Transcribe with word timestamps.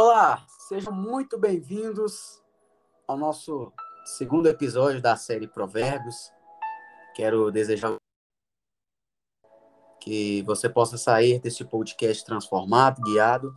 Olá, 0.00 0.46
sejam 0.68 0.92
muito 0.92 1.36
bem-vindos 1.36 2.40
ao 3.04 3.16
nosso 3.16 3.72
segundo 4.04 4.46
episódio 4.46 5.02
da 5.02 5.16
série 5.16 5.48
Provérbios. 5.48 6.30
Quero 7.16 7.50
desejar 7.50 7.96
que 10.00 10.40
você 10.42 10.68
possa 10.68 10.96
sair 10.96 11.40
desse 11.40 11.64
podcast 11.64 12.24
transformado, 12.24 13.02
guiado 13.02 13.52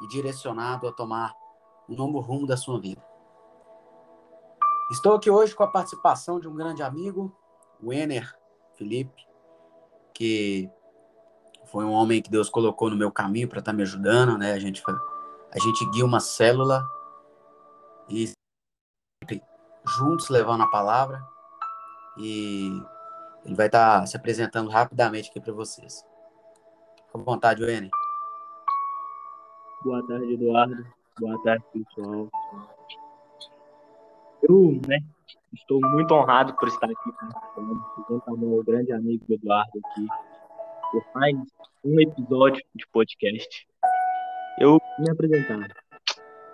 e 0.00 0.06
direcionado 0.06 0.86
a 0.86 0.92
tomar 0.92 1.34
um 1.88 1.96
novo 1.96 2.20
rumo 2.20 2.46
da 2.46 2.56
sua 2.56 2.80
vida. 2.80 3.04
Estou 4.92 5.14
aqui 5.14 5.28
hoje 5.28 5.56
com 5.56 5.64
a 5.64 5.72
participação 5.72 6.38
de 6.38 6.46
um 6.46 6.54
grande 6.54 6.84
amigo, 6.84 7.36
o 7.82 7.92
Ener 7.92 8.32
Felipe, 8.74 9.26
que 10.14 10.70
foi 11.66 11.84
um 11.84 11.90
homem 11.90 12.22
que 12.22 12.30
Deus 12.30 12.48
colocou 12.48 12.88
no 12.88 12.96
meu 12.96 13.10
caminho 13.10 13.48
para 13.48 13.58
estar 13.58 13.72
tá 13.72 13.76
me 13.76 13.82
ajudando, 13.82 14.38
né? 14.38 14.52
A 14.52 14.58
gente 14.60 14.80
a 15.52 15.58
gente 15.58 15.90
guia 15.90 16.04
uma 16.04 16.20
célula 16.20 16.86
e 18.08 18.32
juntos 19.84 20.28
levando 20.28 20.62
a 20.62 20.70
palavra 20.70 21.20
e 22.16 22.70
ele 23.44 23.54
vai 23.54 23.66
estar 23.66 24.00
tá 24.00 24.06
se 24.06 24.16
apresentando 24.16 24.70
rapidamente 24.70 25.30
aqui 25.30 25.40
para 25.40 25.52
vocês. 25.52 26.04
Fica 27.06 27.18
à 27.18 27.22
vontade, 27.22 27.64
Wene. 27.64 27.90
Boa 29.82 30.06
tarde, 30.06 30.34
Eduardo. 30.34 30.86
Boa 31.18 31.42
tarde, 31.42 31.64
pessoal. 31.72 32.28
Eu, 34.42 34.80
né, 34.86 34.98
estou 35.52 35.80
muito 35.80 36.14
honrado 36.14 36.54
por 36.54 36.68
estar 36.68 36.86
aqui 36.86 37.10
junto 38.08 38.30
ao 38.30 38.36
meu 38.36 38.62
grande 38.62 38.92
amigo 38.92 39.24
Eduardo 39.28 39.80
aqui 39.84 40.06
por 40.92 41.04
mais 41.14 41.36
um 41.84 42.00
episódio 42.00 42.62
de 42.74 42.86
podcast. 42.88 43.69
Eu 44.58 44.78
me 44.98 45.10
apresentar. 45.10 45.68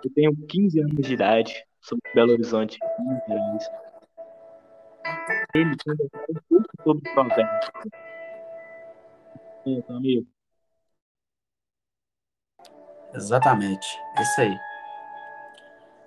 Eu 0.03 0.13
tenho 0.13 0.35
15 0.47 0.79
anos 0.79 1.07
de 1.07 1.13
idade, 1.13 1.65
sou 1.81 1.97
de 1.97 2.13
Belo 2.13 2.31
Horizonte, 2.31 2.77
Minas 2.99 3.23
Gerais. 3.27 3.69
Ele 5.55 5.75
conversou 5.83 6.19
um 6.29 6.39
pouco 6.49 6.83
sobre 6.83 7.13
provérbios. 7.13 7.71
Então, 9.65 9.97
amigo. 9.97 10.27
Exatamente, 13.13 13.87
isso 14.19 14.41
aí. 14.41 14.57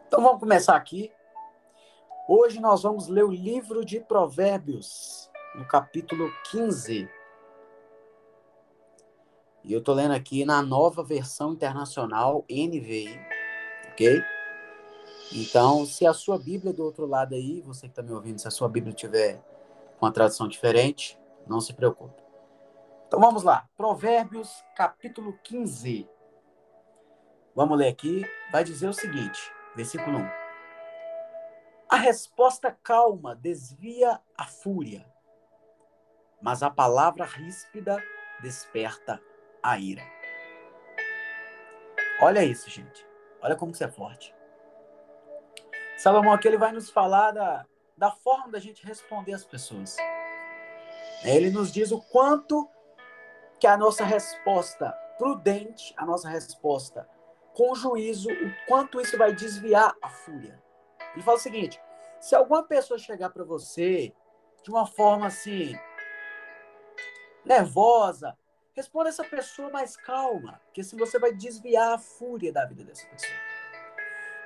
Então 0.07 0.23
vamos 0.23 0.41
começar 0.41 0.77
aqui. 0.77 1.13
Hoje 2.29 2.61
nós 2.61 2.83
vamos 2.83 3.09
ler 3.09 3.25
o 3.25 3.31
livro 3.31 3.85
de 3.85 4.01
Provérbios, 4.01 5.31
no 5.55 5.67
capítulo 5.67 6.31
15. 6.51 7.09
E 9.63 9.73
eu 9.73 9.83
tô 9.83 9.93
lendo 9.93 10.13
aqui 10.13 10.45
na 10.45 10.63
nova 10.63 11.03
versão 11.03 11.53
internacional 11.53 12.45
NVI, 12.51 13.21
ok? 13.93 14.23
Então, 15.33 15.85
se 15.87 16.07
a 16.07 16.13
sua 16.13 16.39
Bíblia 16.39 16.73
do 16.73 16.83
outro 16.83 17.07
lado 17.07 17.35
aí, 17.35 17.61
você 17.61 17.83
que 17.83 17.93
está 17.93 18.03
me 18.03 18.13
ouvindo, 18.13 18.41
se 18.41 18.49
a 18.49 18.51
sua 18.51 18.69
Bíblia 18.69 18.93
tiver 18.93 19.41
uma 20.01 20.11
tradução 20.11 20.49
diferente, 20.49 21.19
não 21.47 21.61
se 21.61 21.73
preocupe. 21.75 22.23
Então 23.07 23.21
vamos 23.21 23.43
lá. 23.43 23.69
Provérbios, 23.77 24.65
capítulo 24.75 25.39
15. 25.45 26.09
Vamos 27.55 27.79
ler 27.79 27.89
aqui. 27.89 28.25
Vai 28.51 28.65
dizer 28.65 28.89
o 28.89 28.93
seguinte, 28.93 29.53
versículo 29.77 30.19
1. 30.19 30.31
A 31.89 31.97
resposta 31.97 32.77
calma 32.83 33.35
desvia 33.35 34.21
a 34.39 34.47
fúria, 34.47 35.05
mas 36.41 36.63
a 36.63 36.71
palavra 36.71 37.25
ríspida 37.25 38.03
desperta 38.41 39.21
a 39.63 39.79
ira. 39.79 40.03
Olha 42.23 42.45
isso, 42.45 42.69
gente. 42.69 43.07
Olha 43.43 43.57
como 43.57 43.75
você 43.75 43.85
é 43.85 43.89
forte. 43.89 44.35
Salomão 45.97 46.33
aqui 46.33 46.49
ele 46.49 46.59
vai 46.59 46.73
nos 46.73 46.91
falar 46.91 47.31
da, 47.33 47.67
da 47.97 48.11
forma 48.11 48.51
da 48.51 48.59
gente 48.59 48.87
responder 48.87 49.33
às 49.33 49.45
pessoas. 49.45 49.97
Ele 51.25 51.51
nos 51.51 51.73
diz 51.73 51.93
o 51.93 52.01
quanto 52.01 52.69
que 53.59 53.67
a 53.67 53.77
nossa 53.77 54.05
resposta 54.05 54.91
prudente, 55.19 55.95
a 55.97 56.07
nossa 56.07 56.29
resposta 56.29 57.07
com 57.53 57.75
juízo, 57.75 58.31
o 58.31 58.67
quanto 58.67 59.01
isso 59.01 59.19
vai 59.19 59.35
desviar 59.35 59.95
a 60.01 60.09
fúria. 60.09 60.63
Ele 61.13 61.23
fala 61.23 61.37
o 61.37 61.41
seguinte: 61.41 61.81
se 62.19 62.35
alguma 62.35 62.63
pessoa 62.63 62.99
chegar 62.99 63.31
para 63.31 63.45
você 63.45 64.15
de 64.63 64.71
uma 64.71 64.87
forma 64.87 65.27
assim 65.27 65.79
nervosa, 67.45 68.37
Responda 68.81 69.11
essa 69.11 69.23
pessoa 69.23 69.69
mais 69.69 69.95
calma, 69.95 70.59
porque 70.65 70.83
se 70.83 70.97
você 70.97 71.19
vai 71.19 71.35
desviar 71.35 71.93
a 71.93 71.99
fúria 71.99 72.51
da 72.51 72.65
vida 72.65 72.83
dessa 72.83 73.07
pessoa. 73.09 73.39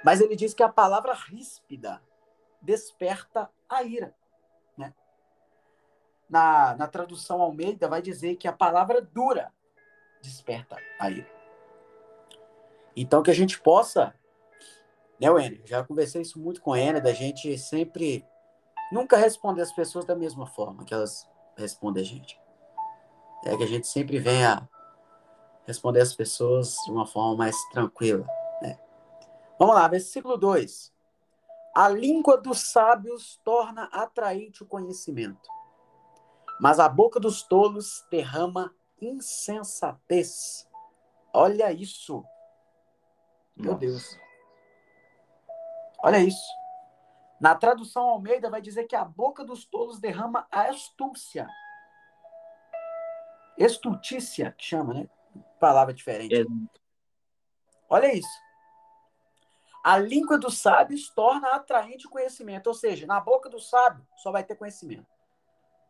Mas 0.04 0.20
ele 0.20 0.34
diz 0.34 0.52
que 0.52 0.62
a 0.64 0.68
palavra 0.68 1.14
ríspida 1.14 2.02
desperta 2.60 3.48
a 3.68 3.84
ira. 3.84 4.12
Né? 4.76 4.92
Na, 6.28 6.74
na 6.74 6.88
tradução 6.88 7.40
Almeida, 7.40 7.86
vai 7.86 8.02
dizer 8.02 8.34
que 8.34 8.48
a 8.48 8.52
palavra 8.52 9.00
dura 9.00 9.52
desperta 10.20 10.78
a 10.98 11.08
ira. 11.08 11.30
Então, 12.96 13.22
que 13.22 13.30
a 13.30 13.34
gente 13.34 13.60
possa, 13.60 14.12
né, 15.20 15.30
Wendy? 15.30 15.62
Já 15.64 15.84
conversei 15.84 16.22
isso 16.22 16.40
muito 16.40 16.60
com 16.60 16.72
a 16.72 16.76
Ana, 16.76 17.00
da 17.00 17.12
gente 17.12 17.56
sempre 17.56 18.26
nunca 18.90 19.16
responder 19.16 19.62
as 19.62 19.70
pessoas 19.70 20.04
da 20.04 20.16
mesma 20.16 20.44
forma 20.44 20.84
que 20.84 20.92
elas 20.92 21.30
respondem 21.56 22.02
a 22.02 22.06
gente 22.06 22.43
é 23.44 23.56
que 23.56 23.62
a 23.62 23.66
gente 23.66 23.86
sempre 23.86 24.18
venha 24.18 24.68
responder 25.66 26.00
as 26.00 26.14
pessoas 26.14 26.76
de 26.84 26.90
uma 26.90 27.06
forma 27.06 27.36
mais 27.36 27.56
tranquila. 27.70 28.26
Né? 28.62 28.78
Vamos 29.58 29.74
lá, 29.74 29.86
versículo 29.88 30.36
2. 30.36 30.92
A 31.74 31.88
língua 31.88 32.36
dos 32.36 32.70
sábios 32.70 33.40
torna 33.44 33.84
atraente 33.92 34.62
o 34.62 34.66
conhecimento, 34.66 35.48
mas 36.60 36.78
a 36.78 36.88
boca 36.88 37.18
dos 37.18 37.42
tolos 37.42 38.06
derrama 38.10 38.74
insensatez. 39.00 40.68
Olha 41.32 41.72
isso. 41.72 42.24
Meu 43.56 43.72
Nossa. 43.72 43.78
Deus. 43.78 44.18
Olha 46.02 46.18
isso. 46.18 46.46
Na 47.40 47.54
tradução 47.54 48.04
Almeida 48.04 48.48
vai 48.48 48.60
dizer 48.60 48.84
que 48.84 48.94
a 48.94 49.04
boca 49.04 49.44
dos 49.44 49.64
tolos 49.64 49.98
derrama 49.98 50.46
a 50.50 50.68
astúcia. 50.68 51.48
Estultícia, 53.56 54.52
que 54.52 54.64
chama, 54.64 54.94
né? 54.94 55.08
Palavra 55.60 55.94
diferente. 55.94 56.34
É. 56.34 56.44
Olha 57.88 58.14
isso. 58.14 58.44
A 59.84 59.98
língua 59.98 60.38
dos 60.38 60.58
sábios 60.58 61.10
torna 61.10 61.48
atraente 61.48 62.06
o 62.06 62.10
conhecimento. 62.10 62.68
Ou 62.68 62.74
seja, 62.74 63.06
na 63.06 63.20
boca 63.20 63.50
do 63.50 63.60
sábio 63.60 64.06
só 64.16 64.32
vai 64.32 64.42
ter 64.42 64.56
conhecimento. 64.56 65.06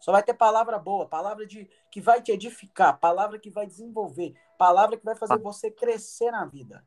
Só 0.01 0.13
vai 0.13 0.23
ter 0.23 0.35
palavra 0.35 0.79
boa, 0.79 1.09
palavra 1.09 1.47
de, 1.47 1.71
que 1.91 2.01
vai 2.01 2.21
te 2.21 2.31
edificar, 2.31 2.99
palavra 2.99 3.39
que 3.39 3.49
vai 3.49 3.67
desenvolver, 3.67 4.35
palavra 4.59 4.99
que 4.99 5.05
vai 5.05 5.15
fazer 5.15 5.39
você 5.39 5.71
crescer 5.71 6.31
na 6.31 6.45
vida. 6.45 6.87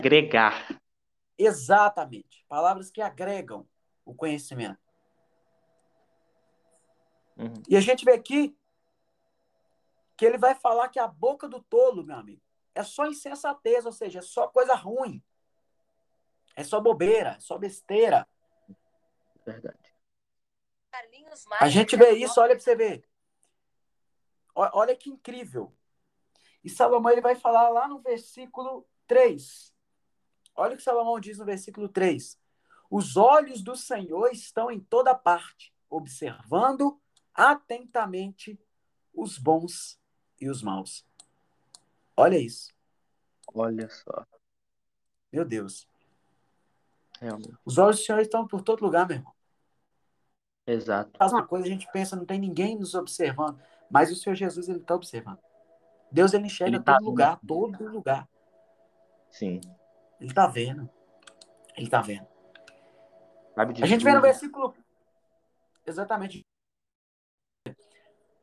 Agregar. 0.00 0.80
Exatamente. 1.38 2.44
Palavras 2.48 2.90
que 2.90 3.00
agregam 3.00 3.68
o 4.04 4.14
conhecimento. 4.14 4.80
Uhum. 7.36 7.62
E 7.68 7.76
a 7.76 7.80
gente 7.80 8.04
vê 8.04 8.12
aqui 8.12 8.56
que 10.22 10.26
ele 10.26 10.38
vai 10.38 10.54
falar 10.54 10.88
que 10.88 11.00
a 11.00 11.08
boca 11.08 11.48
do 11.48 11.60
tolo, 11.60 12.04
meu 12.04 12.14
amigo, 12.14 12.40
é 12.76 12.84
só 12.84 13.06
insensatez, 13.06 13.84
ou 13.84 13.90
seja, 13.90 14.20
é 14.20 14.22
só 14.22 14.46
coisa 14.46 14.72
ruim. 14.72 15.20
É 16.54 16.62
só 16.62 16.80
bobeira, 16.80 17.30
é 17.30 17.40
só 17.40 17.58
besteira. 17.58 18.28
Verdade. 19.44 19.96
A 21.58 21.68
gente 21.68 21.96
vê 21.96 22.12
isso, 22.12 22.40
olha 22.40 22.54
para 22.54 22.62
você 22.62 22.76
ver. 22.76 23.04
Olha 24.54 24.94
que 24.94 25.10
incrível. 25.10 25.76
E 26.62 26.70
Salomão 26.70 27.10
ele 27.10 27.20
vai 27.20 27.34
falar 27.34 27.68
lá 27.70 27.88
no 27.88 27.98
versículo 27.98 28.88
3. 29.08 29.74
Olha 30.54 30.74
o 30.74 30.76
que 30.76 30.84
Salomão 30.84 31.18
diz 31.18 31.38
no 31.38 31.44
versículo 31.44 31.88
3. 31.88 32.38
Os 32.88 33.16
olhos 33.16 33.60
do 33.60 33.74
Senhor 33.74 34.30
estão 34.30 34.70
em 34.70 34.78
toda 34.78 35.16
parte, 35.16 35.74
observando 35.90 37.02
atentamente 37.34 38.56
os 39.12 39.36
bons 39.36 40.00
e 40.42 40.50
os 40.50 40.60
maus. 40.62 41.06
Olha 42.16 42.36
isso. 42.36 42.74
Olha 43.54 43.88
só. 43.88 44.26
Meu 45.32 45.44
Deus. 45.44 45.86
Realmente. 47.20 47.56
Os 47.64 47.78
olhos 47.78 47.98
do 47.98 48.04
Senhor 48.04 48.20
estão 48.20 48.46
por 48.46 48.60
todo 48.60 48.82
lugar, 48.82 49.06
meu 49.06 49.18
irmão. 49.18 49.32
Exato. 50.66 51.16
Faz 51.16 51.32
uma 51.32 51.46
coisa, 51.46 51.66
a 51.66 51.70
gente 51.70 51.88
pensa, 51.92 52.16
não 52.16 52.26
tem 52.26 52.40
ninguém 52.40 52.76
nos 52.76 52.94
observando. 52.94 53.60
Mas 53.88 54.10
o 54.10 54.16
Senhor 54.16 54.34
Jesus, 54.34 54.68
ele 54.68 54.78
está 54.80 54.96
observando. 54.96 55.38
Deus, 56.10 56.34
ele 56.34 56.46
enxerga 56.46 56.76
ele 56.76 56.84
tá 56.84 56.98
todo 56.98 57.04
lugar, 57.04 57.40
todo 57.46 57.88
lugar. 57.88 58.28
Sim. 59.30 59.60
Ele 60.20 60.30
está 60.30 60.46
vendo. 60.48 60.90
Ele 61.76 61.86
está 61.86 62.00
vendo. 62.00 62.26
A 63.56 63.86
gente 63.86 64.04
vê 64.04 64.12
no 64.12 64.20
versículo. 64.20 64.74
Exatamente. 65.86 66.44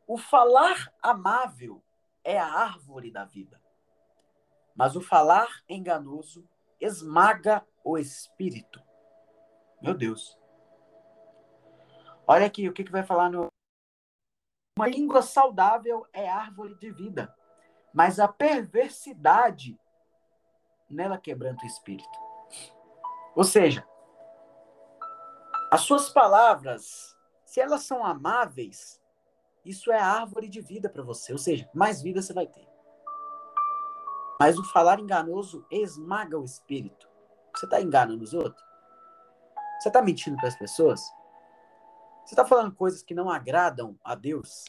O 0.08 0.18
falar 0.18 0.92
amável 1.02 1.84
é 2.30 2.38
a 2.38 2.46
árvore 2.46 3.12
da 3.12 3.26
vida. 3.26 3.60
mas 4.76 4.96
o 4.96 5.02
falar 5.02 5.50
enganoso 5.68 6.48
esmaga 6.80 7.66
o 7.84 7.98
espírito. 7.98 8.82
Meu 9.82 9.94
Deus. 9.94 10.38
Olha 12.26 12.46
aqui 12.46 12.70
o 12.70 12.74
que, 12.74 12.86
que 12.86 12.92
vai 12.92 13.04
falar 13.04 13.30
no. 13.30 13.48
Uma 14.78 14.88
língua 14.88 15.22
saudável 15.22 16.08
é 16.14 16.30
árvore 16.30 16.76
de 16.76 16.92
vida, 16.92 17.36
mas 17.94 18.20
a 18.20 18.28
perversidade 18.28 19.78
nela 20.90 21.18
quebranta 21.18 21.66
o 21.66 21.68
espírito. 21.68 22.20
Ou 23.36 23.44
seja, 23.44 23.86
as 25.72 25.82
suas 25.82 26.10
palavras, 26.10 27.18
se 27.44 27.60
elas 27.60 27.84
são 27.84 28.06
amáveis, 28.06 28.99
isso 29.70 29.92
é 29.92 30.00
árvore 30.00 30.50
de 30.50 30.62
vida 30.62 30.90
para 30.90 31.04
você. 31.04 31.32
Ou 31.32 31.38
seja, 31.38 31.70
mais 31.74 32.02
vida 32.02 32.22
você 32.22 32.34
vai 32.34 32.48
ter. 32.48 32.68
Mas 34.40 34.58
o 34.58 34.64
falar 34.64 35.00
enganoso 35.00 35.66
esmaga 35.70 36.40
o 36.40 36.46
espírito. 36.46 37.10
Você 37.56 37.66
está 37.66 37.82
enganando 37.82 38.24
os 38.24 38.34
outros? 38.34 38.66
Você 39.80 39.90
está 39.90 40.02
mentindo 40.02 40.38
para 40.38 40.48
as 40.48 40.58
pessoas? 40.58 41.02
Você 42.26 42.34
está 42.34 42.46
falando 42.46 42.74
coisas 42.76 43.04
que 43.04 43.14
não 43.14 43.30
agradam 43.30 43.98
a 44.04 44.16
Deus? 44.16 44.66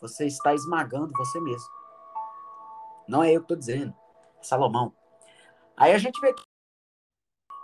Você 0.00 0.26
está 0.26 0.54
esmagando 0.54 1.12
você 1.16 1.40
mesmo. 1.40 1.70
Não 3.08 3.22
é 3.22 3.32
eu 3.32 3.40
que 3.40 3.44
estou 3.44 3.56
dizendo. 3.56 3.94
É 4.38 4.42
Salomão. 4.42 4.94
Aí 5.76 5.92
a 5.92 5.98
gente 5.98 6.20
vê 6.20 6.32
que 6.32 6.42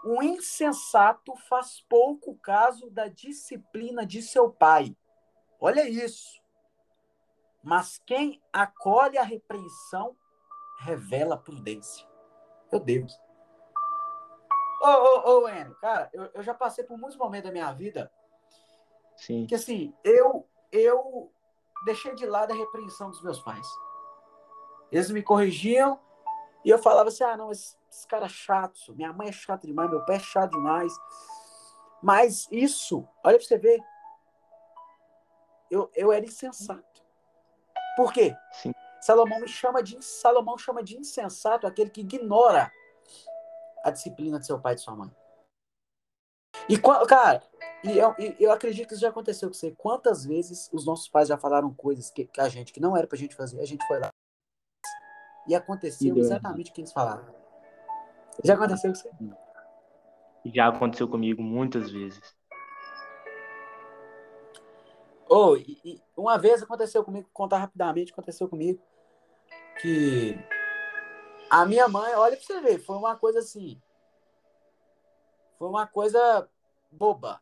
o 0.04 0.22
insensato 0.22 1.34
faz 1.48 1.84
pouco 1.88 2.36
caso 2.38 2.90
da 2.90 3.08
disciplina 3.08 4.06
de 4.06 4.22
seu 4.22 4.50
pai. 4.50 4.96
Olha 5.60 5.88
isso. 5.88 6.40
Mas 7.62 8.00
quem 8.06 8.40
acolhe 8.52 9.18
a 9.18 9.22
repreensão 9.22 10.16
revela 10.80 11.36
prudência. 11.36 12.06
Meu 12.70 12.80
Deus. 12.80 13.18
Ô, 14.80 14.86
ô, 14.86 15.42
ô, 15.42 15.48
Enio, 15.48 15.74
cara, 15.76 16.08
eu, 16.12 16.30
eu 16.34 16.42
já 16.42 16.54
passei 16.54 16.84
por 16.84 16.96
muitos 16.96 17.16
momentos 17.18 17.48
da 17.48 17.52
minha 17.52 17.72
vida 17.72 18.12
Sim. 19.16 19.44
que, 19.46 19.54
assim, 19.56 19.92
eu, 20.04 20.48
eu 20.70 21.32
deixei 21.84 22.14
de 22.14 22.24
lado 22.26 22.52
a 22.52 22.56
repreensão 22.56 23.10
dos 23.10 23.22
meus 23.22 23.40
pais. 23.40 23.66
Eles 24.92 25.10
me 25.10 25.22
corrigiam 25.22 25.98
e 26.64 26.70
eu 26.70 26.78
falava 26.78 27.08
assim, 27.08 27.24
ah, 27.24 27.36
não, 27.36 27.50
esse, 27.50 27.76
esse 27.90 28.06
cara 28.06 28.26
é 28.26 28.28
chato, 28.28 28.94
minha 28.94 29.12
mãe 29.12 29.28
é 29.28 29.32
chata 29.32 29.66
demais, 29.66 29.90
meu 29.90 30.04
pai 30.04 30.16
é 30.16 30.20
chato 30.20 30.52
demais. 30.52 30.92
Mas 32.00 32.46
isso, 32.52 33.06
olha 33.24 33.36
pra 33.36 33.46
você 33.46 33.58
ver, 33.58 33.80
eu, 35.70 35.90
eu 35.94 36.12
era 36.12 36.24
insensato. 36.24 37.02
Por 37.96 38.12
quê? 38.12 38.34
Sim. 38.52 38.72
Salomão 39.00 39.40
me 39.40 39.48
chama 39.48 39.82
de 39.82 40.02
Salomão 40.04 40.58
chama 40.58 40.82
de 40.82 40.96
insensato 40.96 41.66
aquele 41.66 41.90
que 41.90 42.00
ignora 42.00 42.70
a 43.84 43.90
disciplina 43.90 44.38
de 44.38 44.46
seu 44.46 44.60
pai 44.60 44.72
e 44.72 44.76
de 44.76 44.82
sua 44.82 44.96
mãe. 44.96 45.10
E 46.68 46.78
cara, 46.78 47.42
e 47.84 47.96
eu, 47.96 48.14
eu 48.38 48.52
acredito 48.52 48.88
que 48.88 48.94
isso 48.94 49.02
já 49.02 49.08
aconteceu 49.08 49.48
com 49.48 49.54
você. 49.54 49.70
Quantas 49.76 50.24
vezes 50.24 50.68
os 50.72 50.84
nossos 50.84 51.08
pais 51.08 51.28
já 51.28 51.38
falaram 51.38 51.72
coisas 51.72 52.10
que, 52.10 52.26
que 52.26 52.40
a 52.40 52.48
gente 52.48 52.72
que 52.72 52.80
não 52.80 52.96
era 52.96 53.06
pra 53.06 53.16
gente 53.16 53.34
fazer, 53.34 53.60
a 53.60 53.66
gente 53.66 53.86
foi 53.86 54.00
lá 54.00 54.10
e 55.48 55.54
aconteceu 55.54 56.14
E 56.14 56.20
exatamente 56.20 56.70
o 56.70 56.74
que 56.74 56.82
eles 56.82 56.92
falaram. 56.92 57.24
Já 58.44 58.54
aconteceu 58.54 58.92
com 58.92 58.98
você? 58.98 59.10
Já 60.44 60.68
aconteceu 60.68 61.08
comigo 61.08 61.42
muitas 61.42 61.90
vezes. 61.90 62.37
Oh, 65.28 65.56
e, 65.56 65.78
e 65.84 66.02
uma 66.16 66.38
vez 66.38 66.62
aconteceu 66.62 67.04
comigo, 67.04 67.28
contar 67.32 67.58
rapidamente, 67.58 68.12
aconteceu 68.12 68.48
comigo 68.48 68.82
que 69.80 70.34
a 71.50 71.64
minha 71.64 71.88
mãe, 71.88 72.14
olha 72.14 72.36
pra 72.36 72.44
você 72.44 72.60
ver, 72.60 72.78
foi 72.78 72.96
uma 72.96 73.16
coisa 73.16 73.38
assim. 73.38 73.80
Foi 75.58 75.68
uma 75.68 75.86
coisa 75.86 76.48
boba. 76.90 77.40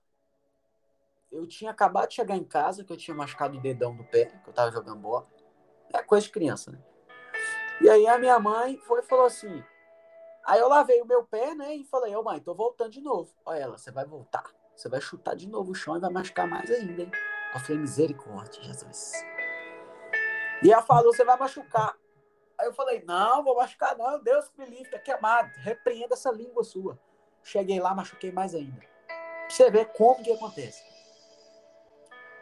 Eu 1.30 1.46
tinha 1.46 1.70
acabado 1.70 2.08
de 2.08 2.14
chegar 2.14 2.36
em 2.36 2.44
casa, 2.44 2.84
que 2.84 2.92
eu 2.92 2.96
tinha 2.96 3.16
machucado 3.16 3.58
o 3.58 3.60
dedão 3.60 3.94
do 3.94 4.04
pé, 4.04 4.26
que 4.26 4.48
eu 4.48 4.54
tava 4.54 4.70
jogando 4.70 5.00
bola. 5.00 5.26
É 5.92 6.02
coisa 6.02 6.26
de 6.26 6.32
criança, 6.32 6.70
né? 6.70 6.78
E 7.80 7.90
aí 7.90 8.06
a 8.06 8.18
minha 8.18 8.38
mãe 8.38 8.78
foi 8.78 9.00
e 9.00 9.02
falou 9.02 9.26
assim. 9.26 9.62
Aí 10.44 10.60
eu 10.60 10.68
lavei 10.68 11.02
o 11.02 11.06
meu 11.06 11.24
pé, 11.24 11.54
né? 11.54 11.74
E 11.74 11.84
falei, 11.84 12.14
ô 12.14 12.22
mãe, 12.22 12.40
tô 12.40 12.54
voltando 12.54 12.90
de 12.90 13.00
novo. 13.00 13.34
Olha 13.44 13.58
ela, 13.58 13.78
você 13.78 13.90
vai 13.90 14.04
voltar. 14.04 14.44
Você 14.74 14.88
vai 14.88 15.00
chutar 15.00 15.34
de 15.34 15.48
novo 15.48 15.72
o 15.72 15.74
chão 15.74 15.96
e 15.96 16.00
vai 16.00 16.10
machucar 16.10 16.46
mais 16.46 16.70
ainda, 16.70 17.02
hein? 17.02 17.10
Falei, 17.60 17.78
misericórdia, 17.78 18.62
Jesus. 18.62 19.12
E 20.62 20.72
ela 20.72 20.82
falou, 20.82 21.12
você 21.12 21.24
vai 21.24 21.36
machucar. 21.36 21.96
Aí 22.58 22.66
eu 22.66 22.72
falei, 22.72 23.04
não, 23.04 23.44
vou 23.44 23.56
machucar 23.56 23.96
não, 23.96 24.22
Deus 24.22 24.50
me 24.56 24.64
livre, 24.64 24.90
tá 24.90 24.98
queimado. 24.98 25.50
Repreenda 25.58 26.14
essa 26.14 26.30
língua 26.30 26.64
sua. 26.64 26.98
Cheguei 27.42 27.78
lá, 27.78 27.94
machuquei 27.94 28.32
mais 28.32 28.54
ainda. 28.54 28.80
Pra 29.06 29.50
você 29.50 29.70
ver 29.70 29.92
como 29.92 30.22
que 30.22 30.32
acontece. 30.32 30.82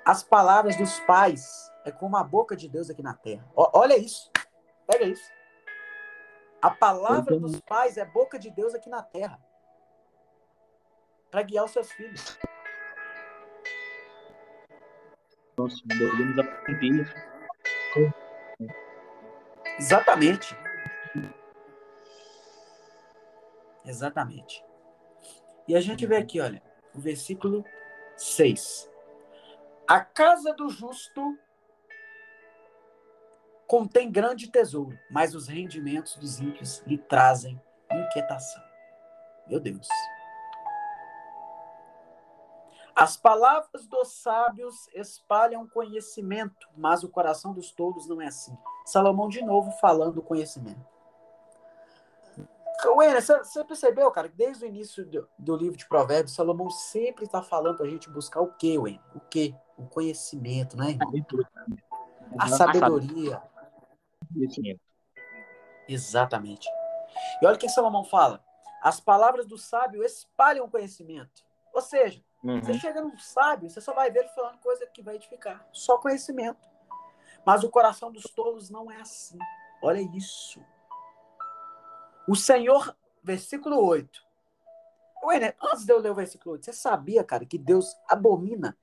As 0.05 0.23
palavras 0.23 0.77
dos 0.77 1.01
pais 1.01 1.73
é 1.85 1.91
como 1.91 2.17
a 2.17 2.23
boca 2.23 2.57
de 2.57 2.69
Deus 2.69 2.91
aqui 2.91 3.03
na 3.03 3.15
terra. 3.15 3.47
Ó, 3.57 3.71
olha 3.75 3.97
isso. 3.97 4.31
Pega 4.87 5.05
isso. 5.05 5.33
A 6.61 6.71
palavra 6.71 7.39
dos 7.39 7.61
pais 7.61 7.97
é 7.99 8.05
boca 8.05 8.39
de 8.39 8.51
Deus 8.51 8.75
aqui 8.75 8.89
na 8.89 9.03
terra. 9.03 9.39
Para 11.31 11.43
guiar 11.43 11.65
os 11.65 11.73
seus 11.73 11.91
filhos. 11.93 12.39
Nós 15.57 15.81
devemos 15.83 16.39
aprender 16.39 17.15
Exatamente. 19.79 20.57
Exatamente. 23.85 24.65
E 25.69 25.77
a 25.77 25.81
gente 25.81 26.07
vê 26.07 26.17
aqui, 26.17 26.41
olha, 26.41 26.63
o 26.95 27.01
versículo 27.01 27.65
6. 28.17 28.91
A 29.87 30.01
casa 30.01 30.53
do 30.55 30.69
justo 30.69 31.39
contém 33.67 34.11
grande 34.11 34.51
tesouro, 34.51 34.99
mas 35.11 35.35
os 35.35 35.49
rendimentos 35.49 36.17
dos 36.17 36.41
ímpios 36.41 36.83
lhe 36.87 36.99
trazem 36.99 37.61
inquietação. 37.91 38.63
Meu 39.49 39.61
Deus. 39.61 39.89
As 42.95 43.17
palavras 43.17 43.87
dos 43.87 44.13
sábios 44.13 44.89
espalham 44.95 45.69
conhecimento, 45.69 46.69
mas 46.77 47.03
o 47.03 47.09
coração 47.09 47.53
dos 47.53 47.73
tolos 47.73 48.07
não 48.07 48.21
é 48.21 48.27
assim. 48.27 48.57
Salomão 48.85 49.29
de 49.29 49.43
novo 49.43 49.73
falando 49.73 50.15
do 50.15 50.23
conhecimento. 50.23 50.95
Ué, 52.97 53.21
você 53.21 53.65
percebeu, 53.65 54.11
cara, 54.11 54.29
que 54.29 54.37
desde 54.37 54.65
o 54.65 54.69
início 54.69 55.05
do, 55.07 55.29
do 55.39 55.57
livro 55.57 55.77
de 55.77 55.89
Provérbios, 55.89 56.35
Salomão 56.35 56.71
sempre 56.71 57.25
está 57.25 57.43
falando 57.43 57.79
para 57.79 57.87
a 57.87 57.91
gente 57.91 58.11
buscar 58.11 58.41
o 58.41 58.53
quê, 58.53 58.79
Ué? 58.79 59.01
O 59.15 59.21
quê? 59.21 59.55
O 59.77 59.87
conhecimento, 59.87 60.77
né? 60.77 60.97
A 62.39 62.49
sabedoria. 62.49 63.43
Conhecimento. 64.33 64.81
Exatamente. 65.89 66.69
E 67.41 67.47
olha 67.47 67.57
o 67.57 67.59
que 67.59 67.69
Salomão 67.69 68.05
fala. 68.05 68.45
As 68.83 69.01
palavras 69.01 69.47
do 69.47 69.57
sábio 69.57 70.05
espalham 70.05 70.69
conhecimento. 70.69 71.45
Ou 71.75 71.81
seja, 71.83 72.23
Uhum. 72.43 72.63
você 72.63 72.75
chega 72.75 73.01
num 73.01 73.17
sábio, 73.19 73.69
você 73.69 73.81
só 73.81 73.93
vai 73.95 74.11
ver 74.11 74.21
ele 74.21 74.29
falando 74.29 74.59
coisa 74.59 74.87
que 74.87 75.03
vai 75.03 75.17
edificar. 75.17 75.67
Só 75.73 75.99
conhecimento. 75.99 76.69
Mas 77.45 77.65
o 77.65 77.71
coração 77.71 78.13
dos 78.13 78.25
tolos 78.25 78.71
não 78.71 78.91
é 78.91 79.01
assim. 79.01 79.39
Olha 79.83 80.01
isso. 80.01 80.63
O 82.29 82.37
Senhor, 82.37 82.97
versículo 83.23 83.85
8. 83.85 84.23
Ué, 85.25 85.41
né? 85.41 85.55
Antes 85.63 85.85
de 85.85 85.93
eu 85.93 85.99
ler 85.99 86.11
o 86.11 86.15
versículo 86.15 86.53
8, 86.53 86.67
você 86.67 86.73
sabia, 86.73 87.25
cara, 87.25 87.45
que 87.45 87.59
Deus 87.59 87.97
abomina? 88.09 88.77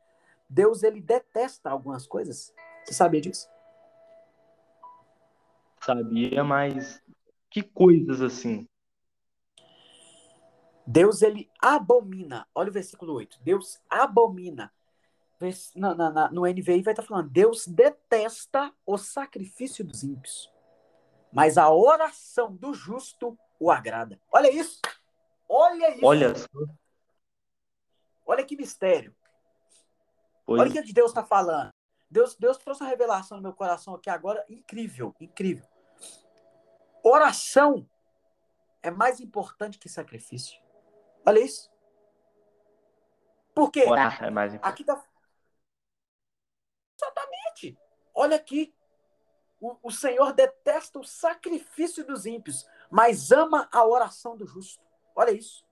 Deus, 0.50 0.84
ele 0.84 1.00
detesta 1.00 1.70
algumas 1.70 2.06
coisas? 2.06 2.54
Você 2.84 2.94
sabia 2.94 3.22
disso? 3.22 3.48
Sabia, 5.84 6.44
mas 6.44 7.02
que 7.50 7.64
coisas 7.64 8.22
assim? 8.22 8.68
Deus, 10.92 11.22
ele 11.22 11.50
abomina. 11.62 12.46
Olha 12.54 12.70
o 12.70 12.74
versículo 12.74 13.14
8. 13.14 13.40
Deus 13.42 13.80
abomina. 13.90 14.74
Na- 15.76 15.96
na- 15.96 16.32
no 16.32 16.46
NVI 16.46 16.84
vai 16.84 16.92
estar 16.92 17.02
falando: 17.04 17.30
Deus 17.30 17.66
detesta 17.66 18.72
o 18.86 18.98
sacrifício 18.98 19.84
dos 19.84 20.04
ímpios, 20.04 20.52
mas 21.32 21.58
a 21.58 21.72
oração 21.72 22.56
do 22.56 22.74
justo 22.74 23.38
o 23.60 23.72
agrada. 23.72 24.20
Olha 24.32 24.52
isso. 24.52 24.80
Olha 25.50 25.96
isso. 25.96 26.06
Olha 26.06 26.34
Olha 28.26 28.46
que 28.46 28.56
mistério. 28.56 29.16
pois 30.46 30.62
Olha 30.62 30.70
o 30.70 30.74
que 30.74 30.94
Deus 30.94 31.12
está 31.12 31.24
falando. 31.26 31.72
Deus, 32.10 32.36
Deus 32.36 32.58
trouxe 32.58 32.84
uma 32.84 32.90
revelação 32.90 33.38
no 33.38 33.44
meu 33.44 33.54
coração 33.54 33.96
aqui 33.96 34.10
agora 34.10 34.46
incrível, 34.50 35.16
incrível. 35.20 35.66
Oração 37.04 37.90
é 38.84 38.92
mais 38.92 39.20
importante 39.20 39.80
que 39.80 39.90
sacrifício. 39.90 40.61
Olha 41.26 41.40
isso. 41.40 41.70
Por 43.54 43.72
quê? 43.72 43.84
orar 43.86 44.24
é 44.24 44.30
mais 44.30 44.54
importante. 44.54 44.74
Aqui 44.74 44.84
tá. 44.84 45.04
Exatamente. 46.98 47.78
Olha 48.14 48.36
aqui. 48.36 48.74
o, 49.60 49.78
o 49.84 49.92
Senhor 49.92 50.34
detesta 50.34 51.00
o 51.00 51.04
sacrifício 51.04 52.06
dos 52.06 52.26
ímpios, 52.26 52.66
mas 52.90 53.32
ama 53.32 53.70
a 53.72 53.86
oração 53.86 54.36
do 54.36 54.46
justo. 54.46 54.84
Olha 55.16 55.32
isso. 55.32 55.66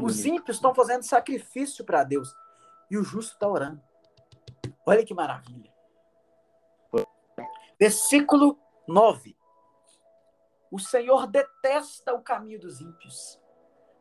Os 0.00 0.24
ímpios 0.24 0.56
estão 0.56 0.74
fazendo 0.74 1.02
sacrifício 1.02 1.84
para 1.84 2.02
Deus 2.02 2.34
e 2.90 2.96
o 2.96 3.04
justo 3.04 3.34
está 3.34 3.46
orando. 3.46 3.82
Olha 4.86 5.04
que 5.04 5.12
maravilha. 5.12 5.72
Versículo 7.78 8.58
9. 8.88 9.36
O 10.70 10.78
Senhor 10.78 11.26
detesta 11.26 12.14
o 12.14 12.22
caminho 12.22 12.60
dos 12.60 12.80
ímpios, 12.80 13.38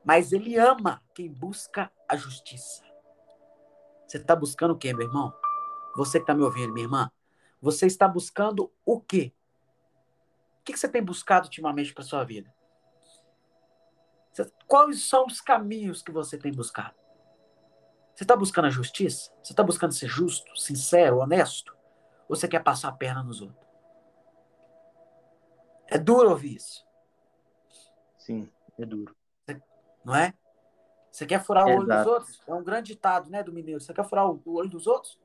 mas 0.03 0.31
ele 0.31 0.57
ama 0.57 1.01
quem 1.13 1.31
busca 1.31 1.91
a 2.07 2.15
justiça. 2.15 2.83
Você 4.07 4.17
está 4.17 4.35
buscando 4.35 4.71
o 4.71 4.77
quê, 4.77 4.93
meu 4.93 5.07
irmão? 5.07 5.33
Você 5.95 6.19
que 6.19 6.23
está 6.23 6.33
me 6.33 6.43
ouvindo, 6.43 6.73
minha 6.73 6.85
irmã? 6.85 7.11
Você 7.61 7.85
está 7.85 8.07
buscando 8.07 8.71
o 8.85 8.99
quê? 8.99 9.33
O 10.59 10.63
que 10.63 10.75
você 10.77 10.87
tem 10.87 11.03
buscado 11.03 11.45
ultimamente 11.45 11.93
para 11.93 12.03
sua 12.03 12.23
vida? 12.23 12.53
Quais 14.67 15.07
são 15.07 15.25
os 15.25 15.41
caminhos 15.41 16.01
que 16.01 16.11
você 16.11 16.37
tem 16.37 16.51
buscado? 16.51 16.95
Você 18.15 18.23
está 18.23 18.35
buscando 18.35 18.65
a 18.65 18.69
justiça? 18.69 19.31
Você 19.43 19.53
está 19.53 19.63
buscando 19.63 19.93
ser 19.93 20.07
justo, 20.07 20.55
sincero, 20.57 21.19
honesto? 21.19 21.75
Ou 22.27 22.35
você 22.35 22.47
quer 22.47 22.63
passar 22.63 22.89
a 22.89 22.93
perna 22.93 23.23
nos 23.23 23.41
outros? 23.41 23.67
É 25.87 25.97
duro 25.97 26.29
ouvir 26.29 26.55
isso. 26.55 26.85
Sim, 28.17 28.49
é 28.77 28.85
duro. 28.85 29.15
Não 30.03 30.15
é? 30.15 30.33
Você 31.11 31.25
quer 31.25 31.43
furar 31.43 31.67
o 31.67 31.77
olho 31.77 31.87
dos 31.87 32.07
outros? 32.07 32.41
É 32.47 32.53
um 32.53 32.63
grande 32.63 32.93
ditado, 32.93 33.29
né, 33.29 33.43
do 33.43 33.51
mineiro. 33.51 33.81
Você 33.81 33.93
quer 33.93 34.05
furar 34.05 34.29
o 34.29 34.41
olho 34.45 34.69
dos 34.69 34.87
outros? 34.87 35.19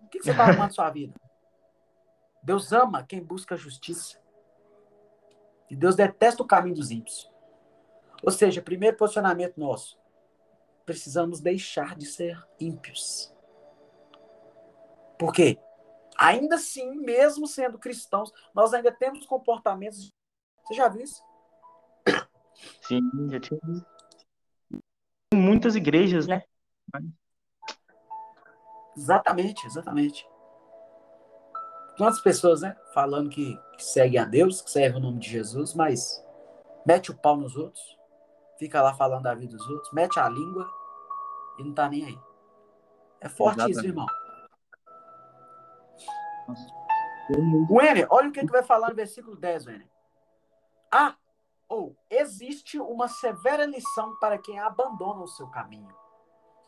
O 0.00 0.08
que 0.08 0.22
você 0.22 0.30
está 0.32 0.44
arrumando 0.48 0.74
sua 0.74 0.90
vida? 0.90 1.14
Deus 2.42 2.72
ama 2.72 3.04
quem 3.04 3.22
busca 3.22 3.56
justiça. 3.56 4.18
E 5.70 5.76
Deus 5.76 5.94
detesta 5.94 6.42
o 6.42 6.46
caminho 6.46 6.76
dos 6.76 6.90
ímpios. 6.90 7.30
Ou 8.22 8.32
seja, 8.32 8.62
primeiro 8.62 8.96
posicionamento 8.96 9.58
nosso. 9.58 9.98
Precisamos 10.84 11.40
deixar 11.40 11.94
de 11.94 12.06
ser 12.06 12.42
ímpios. 12.58 13.32
Por 15.18 15.32
quê? 15.32 15.58
Ainda 16.16 16.56
assim, 16.56 16.96
mesmo 16.96 17.46
sendo 17.46 17.78
cristãos, 17.78 18.32
nós 18.54 18.72
ainda 18.74 18.90
temos 18.90 19.26
comportamentos. 19.26 20.12
Você 20.64 20.74
já 20.74 20.88
viu 20.88 21.02
isso? 21.02 21.22
Sim, 22.82 23.00
já 23.30 23.40
tinha 23.40 23.60
visto. 23.64 23.86
Muitas 25.34 25.76
igrejas, 25.76 26.26
né? 26.26 26.42
Exatamente, 28.96 29.66
exatamente. 29.66 30.26
Quantas 31.96 32.20
pessoas, 32.20 32.62
né? 32.62 32.76
Falando 32.94 33.28
que, 33.28 33.56
que 33.76 33.84
seguem 33.84 34.20
a 34.20 34.24
Deus, 34.24 34.62
que 34.62 34.70
servem 34.70 35.00
o 35.00 35.02
nome 35.02 35.18
de 35.18 35.28
Jesus, 35.28 35.74
mas 35.74 36.24
mete 36.86 37.10
o 37.10 37.16
pau 37.16 37.36
nos 37.36 37.56
outros, 37.56 37.98
fica 38.58 38.80
lá 38.80 38.94
falando 38.94 39.24
da 39.24 39.34
vida 39.34 39.56
dos 39.56 39.68
outros, 39.68 39.92
mete 39.92 40.18
a 40.18 40.28
língua 40.28 40.68
e 41.58 41.64
não 41.64 41.74
tá 41.74 41.88
nem 41.88 42.04
aí. 42.04 42.18
É 43.20 43.28
forte 43.28 43.58
Exatamente. 43.58 43.78
isso, 43.78 43.86
irmão. 43.86 44.06
Wenner, 47.70 48.06
olha 48.10 48.28
o 48.28 48.32
que, 48.32 48.40
que 48.40 48.52
vai 48.52 48.62
falar 48.62 48.88
no 48.88 48.94
versículo 48.94 49.36
10, 49.36 49.66
Wenner. 49.66 49.88
Ah, 50.90 51.14
ou 51.68 51.96
existe 52.08 52.80
uma 52.80 53.08
severa 53.08 53.66
lição 53.66 54.16
para 54.18 54.38
quem 54.38 54.58
abandona 54.58 55.22
o 55.22 55.28
seu 55.28 55.48
caminho. 55.48 55.94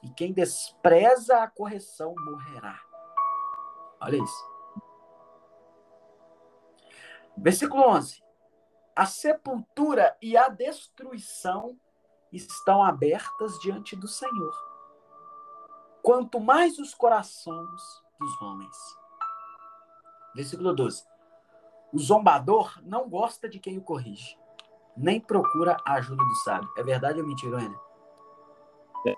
E 0.02 0.10
quem 0.10 0.32
despreza 0.32 1.42
a 1.42 1.48
correção 1.48 2.14
morrerá. 2.18 2.78
Olha 4.00 4.16
isso. 4.16 4.50
Versículo 7.36 7.82
11. 7.82 8.22
A 8.94 9.06
sepultura 9.06 10.16
e 10.20 10.36
a 10.36 10.48
destruição 10.48 11.78
estão 12.32 12.82
abertas 12.82 13.58
diante 13.58 13.96
do 13.96 14.08
Senhor. 14.08 14.54
Quanto 16.02 16.40
mais 16.40 16.78
os 16.78 16.94
corações 16.94 17.82
dos 18.18 18.42
homens. 18.42 18.76
Versículo 20.34 20.74
12. 20.74 21.04
O 21.92 21.98
zombador 21.98 22.80
não 22.82 23.08
gosta 23.08 23.48
de 23.48 23.58
quem 23.58 23.76
o 23.76 23.82
corrige, 23.82 24.38
nem 25.00 25.18
procura 25.18 25.76
a 25.84 25.94
ajuda 25.94 26.22
do 26.22 26.34
sábio. 26.36 26.70
É 26.76 26.82
verdade 26.82 27.20
ou 27.20 27.26
mentira, 27.26 27.56
Ana? 27.56 27.80
É. 29.06 29.14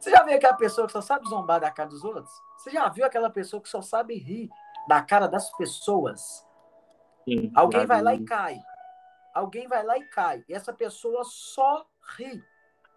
Você 0.00 0.10
já 0.10 0.22
viu 0.24 0.34
aquela 0.36 0.54
pessoa 0.54 0.86
que 0.86 0.92
só 0.92 1.02
sabe 1.02 1.28
zombar 1.28 1.60
da 1.60 1.70
cara 1.70 1.90
dos 1.90 2.02
outros? 2.04 2.32
Você 2.56 2.70
já 2.70 2.88
viu 2.88 3.04
aquela 3.04 3.30
pessoa 3.30 3.62
que 3.62 3.68
só 3.68 3.82
sabe 3.82 4.16
rir 4.16 4.48
da 4.88 5.02
cara 5.02 5.26
das 5.26 5.50
pessoas? 5.56 6.46
Sim, 7.24 7.52
Alguém 7.54 7.84
vai 7.84 8.00
lá 8.00 8.14
e 8.14 8.24
cai. 8.24 8.58
Alguém 9.34 9.68
vai 9.68 9.84
lá 9.84 9.98
e 9.98 10.04
cai. 10.04 10.42
E 10.48 10.54
essa 10.54 10.72
pessoa 10.72 11.22
só 11.24 11.86
ri. 12.16 12.42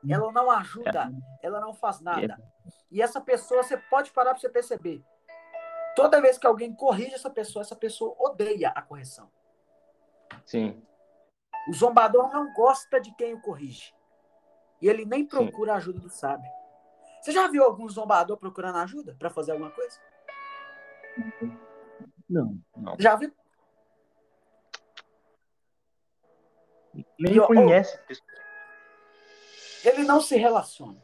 Ela 0.10 0.32
não 0.32 0.50
ajuda. 0.50 1.12
É. 1.42 1.48
Ela 1.48 1.60
não 1.60 1.74
faz 1.74 2.00
nada. 2.00 2.38
É. 2.40 2.72
E 2.90 3.02
essa 3.02 3.20
pessoa, 3.20 3.62
você 3.62 3.78
pode 3.78 4.12
parar 4.12 4.32
para 4.32 4.40
você 4.40 4.50
perceber. 4.50 5.04
Toda 5.96 6.22
vez 6.22 6.38
que 6.38 6.48
alguém 6.48 6.74
corrige 6.74 7.14
essa 7.14 7.30
pessoa, 7.30 7.62
essa 7.62 7.76
pessoa 7.76 8.16
odeia 8.20 8.70
a 8.70 8.82
correção. 8.82 9.30
Sim. 10.46 10.82
O 11.68 11.74
zombador 11.74 12.32
não 12.32 12.54
gosta 12.54 13.00
de 13.00 13.14
quem 13.16 13.34
o 13.34 13.42
corrige. 13.42 13.94
E 14.82 14.90
ele 14.90 15.06
nem 15.06 15.26
procura 15.26 15.72
Sim. 15.72 15.76
a 15.76 15.78
ajuda 15.78 16.00
do 16.00 16.10
sábio. 16.10 16.50
Você 17.22 17.32
já 17.32 17.48
viu 17.48 17.64
algum 17.64 17.88
zombador 17.88 18.38
procurando 18.38 18.80
ajuda 18.80 19.16
para 19.20 19.30
fazer 19.30 19.52
alguma 19.52 19.70
coisa? 19.72 20.00
Não, 22.28 22.58
não. 22.76 22.96
Já 22.98 23.16
viu? 23.16 23.32
Nem 27.20 27.36
e, 27.36 27.46
conhece. 27.46 28.00
Oh, 28.10 29.88
ele 29.88 30.04
não 30.04 30.20
se 30.20 30.36
relaciona. 30.36 31.02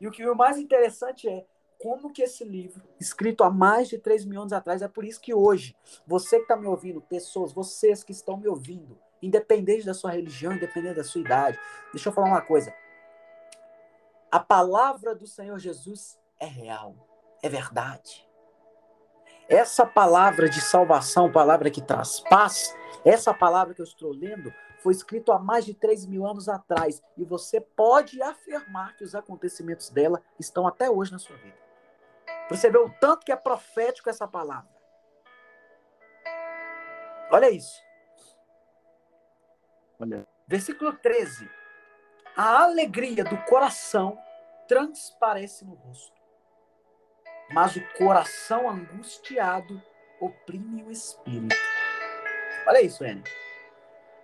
E 0.00 0.06
o 0.06 0.10
que 0.10 0.24
o 0.26 0.36
mais 0.36 0.56
interessante 0.56 1.28
é 1.28 1.46
como 1.78 2.12
que 2.12 2.22
esse 2.22 2.44
livro, 2.44 2.82
escrito 3.00 3.44
há 3.44 3.50
mais 3.50 3.88
de 3.88 3.98
3 3.98 4.24
mil 4.24 4.40
anos 4.40 4.52
atrás, 4.52 4.82
é 4.82 4.88
por 4.88 5.04
isso 5.04 5.20
que 5.20 5.32
hoje, 5.32 5.76
você 6.06 6.36
que 6.36 6.42
está 6.42 6.56
me 6.56 6.66
ouvindo, 6.66 7.00
pessoas, 7.00 7.52
vocês 7.52 8.02
que 8.02 8.12
estão 8.12 8.36
me 8.36 8.48
ouvindo, 8.48 8.98
independente 9.22 9.86
da 9.86 9.94
sua 9.94 10.10
religião, 10.10 10.52
independente 10.52 10.96
da 10.96 11.04
sua 11.04 11.20
idade, 11.20 11.58
deixa 11.92 12.08
eu 12.08 12.12
falar 12.12 12.28
uma 12.28 12.42
coisa. 12.42 12.74
A 14.30 14.40
palavra 14.40 15.14
do 15.14 15.26
Senhor 15.26 15.58
Jesus 15.58 16.18
é 16.38 16.46
real, 16.46 16.94
é 17.42 17.48
verdade. 17.48 18.28
Essa 19.48 19.86
palavra 19.86 20.48
de 20.48 20.60
salvação, 20.60 21.32
palavra 21.32 21.70
que 21.70 21.80
traz 21.80 22.20
paz, 22.20 22.76
essa 23.04 23.32
palavra 23.32 23.72
que 23.72 23.80
eu 23.80 23.86
estou 23.86 24.12
lendo, 24.12 24.52
foi 24.82 24.92
escrita 24.92 25.32
há 25.32 25.38
mais 25.38 25.64
de 25.64 25.74
3 25.74 26.06
mil 26.06 26.26
anos 26.26 26.48
atrás. 26.48 27.02
E 27.16 27.24
você 27.24 27.60
pode 27.60 28.20
afirmar 28.20 28.96
que 28.96 29.04
os 29.04 29.14
acontecimentos 29.14 29.88
dela 29.88 30.22
estão 30.38 30.66
até 30.66 30.90
hoje 30.90 31.12
na 31.12 31.18
sua 31.18 31.36
vida. 31.36 31.67
Você 32.48 32.70
vê 32.70 32.78
o 32.78 32.90
tanto 33.00 33.24
que 33.24 33.32
é 33.32 33.36
profético 33.36 34.08
essa 34.08 34.26
palavra. 34.26 34.70
Olha 37.30 37.50
isso. 37.50 37.82
Olha. 40.00 40.26
Versículo 40.46 40.92
13 40.94 41.58
a 42.38 42.62
alegria 42.62 43.24
do 43.24 43.36
coração 43.46 44.16
transparece 44.68 45.64
no 45.64 45.74
rosto, 45.74 46.16
mas 47.50 47.74
o 47.74 47.80
coração 47.94 48.70
angustiado 48.70 49.82
oprime 50.20 50.84
o 50.84 50.90
espírito. 50.92 51.56
Olha 52.64 52.80
isso, 52.80 53.04
Enio. 53.04 53.24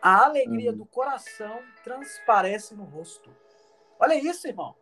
A 0.01 0.27
alegria 0.27 0.71
uhum. 0.71 0.77
do 0.77 0.87
coração 0.87 1.61
transparece 1.83 2.77
no 2.77 2.85
rosto. 2.85 3.37
Olha 3.99 4.15
isso, 4.15 4.47
irmão. 4.47 4.77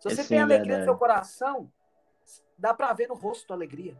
Se 0.00 0.10
você 0.10 0.22
é 0.22 0.24
tem 0.24 0.40
alegria 0.40 0.78
verdade. 0.78 0.80
no 0.80 0.92
seu 0.92 0.98
coração, 0.98 1.72
dá 2.58 2.74
para 2.74 2.92
ver 2.92 3.08
no 3.08 3.14
rosto 3.14 3.52
a 3.52 3.56
alegria. 3.56 3.96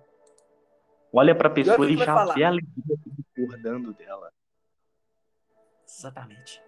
Olha 1.13 1.35
para 1.35 1.49
a 1.49 1.53
pessoa 1.53 1.89
e 1.89 1.97
já 1.97 2.25
vê 2.35 2.45
a 2.45 2.49
alegria 2.49 2.99
bordando 3.37 3.95
dela. 3.95 4.33
Exatamente. 5.87 6.63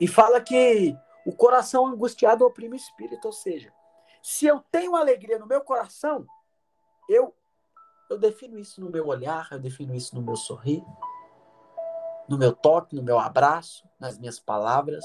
E 0.00 0.06
fala 0.08 0.40
que 0.40 0.94
o 1.24 1.32
coração 1.32 1.86
angustiado 1.86 2.44
oprime 2.44 2.74
o 2.74 2.76
espírito, 2.76 3.26
ou 3.26 3.32
seja, 3.32 3.72
se 4.22 4.46
eu 4.46 4.60
tenho 4.70 4.96
alegria 4.96 5.38
no 5.38 5.46
meu 5.46 5.62
coração, 5.62 6.26
eu 7.08 7.34
eu 8.10 8.18
defino 8.18 8.58
isso 8.58 8.82
no 8.82 8.90
meu 8.90 9.06
olhar, 9.06 9.48
eu 9.50 9.58
defino 9.58 9.94
isso 9.94 10.14
no 10.14 10.20
meu 10.20 10.36
sorrir, 10.36 10.84
no 12.28 12.36
meu 12.36 12.52
toque, 12.52 12.94
no 12.94 13.02
meu 13.02 13.18
abraço, 13.18 13.88
nas 13.98 14.18
minhas 14.18 14.38
palavras. 14.38 15.04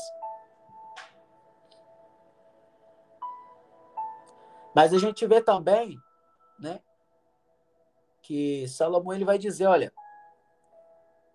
Mas 4.75 4.93
a 4.93 4.97
gente 4.97 5.25
vê 5.25 5.41
também, 5.41 5.97
né, 6.59 6.79
que 8.21 8.67
Salomão 8.67 9.13
ele 9.13 9.25
vai 9.25 9.37
dizer, 9.37 9.65
olha, 9.65 9.91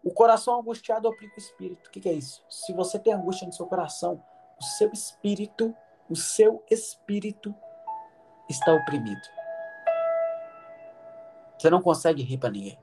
o 0.04 0.12
coração 0.12 0.60
angustiado 0.60 1.08
oprime 1.08 1.32
o 1.34 1.38
espírito. 1.38 1.88
O 1.88 1.90
que, 1.90 2.00
que 2.00 2.08
é 2.08 2.12
isso? 2.12 2.44
Se 2.48 2.72
você 2.74 2.98
tem 2.98 3.12
angústia 3.14 3.46
no 3.46 3.52
seu 3.52 3.66
coração, 3.66 4.22
o 4.60 4.62
seu 4.62 4.92
espírito, 4.92 5.74
o 6.10 6.14
seu 6.14 6.62
espírito 6.70 7.54
está 8.48 8.72
oprimido. 8.74 9.22
Você 11.58 11.70
não 11.70 11.80
consegue 11.80 12.22
rir 12.22 12.36
para 12.36 12.50
ninguém. 12.50 12.78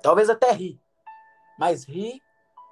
Talvez 0.00 0.30
até 0.30 0.52
rir, 0.52 0.80
mas 1.58 1.84
rir 1.84 2.22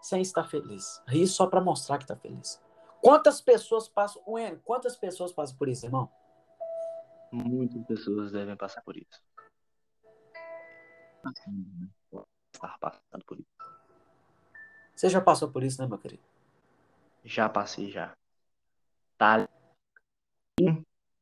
sem 0.01 0.23
estar 0.23 0.45
feliz. 0.45 1.03
Rir 1.09 1.27
só 1.27 1.47
para 1.49 1.61
mostrar 1.61 1.99
que 1.99 2.05
está 2.05 2.15
feliz. 2.15 2.62
Quantas 3.03 3.41
pessoas 3.41 3.89
passam, 3.89 4.23
Ué, 4.29 4.55
quantas 4.65 4.97
pessoas 4.97 5.33
passam 5.33 5.57
por 5.57 5.69
isso, 5.69 5.85
irmão? 5.85 6.09
Muitas 7.33 7.85
pessoas 7.85 8.31
devem 8.31 8.57
passar 8.57 8.81
por 8.83 8.97
isso. 8.97 9.21
Né? 11.25 12.23
Estar 12.55 12.79
passando 12.79 13.25
por 13.27 13.41
isso. 13.41 13.49
Você 14.95 15.09
já 15.09 15.21
passou 15.21 15.51
por 15.51 15.65
isso, 15.65 15.83
né, 15.83 15.89
meu 15.89 15.99
querido? 15.99 16.23
Já 17.25 17.49
passei, 17.49 17.91
já. 17.91 18.17
Tá 19.19 19.49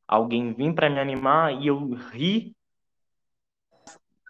alguém 0.07 0.53
vir 0.53 0.75
para 0.75 0.87
me 0.87 0.99
animar 0.99 1.59
e 1.59 1.65
eu 1.65 1.93
ri. 1.93 2.55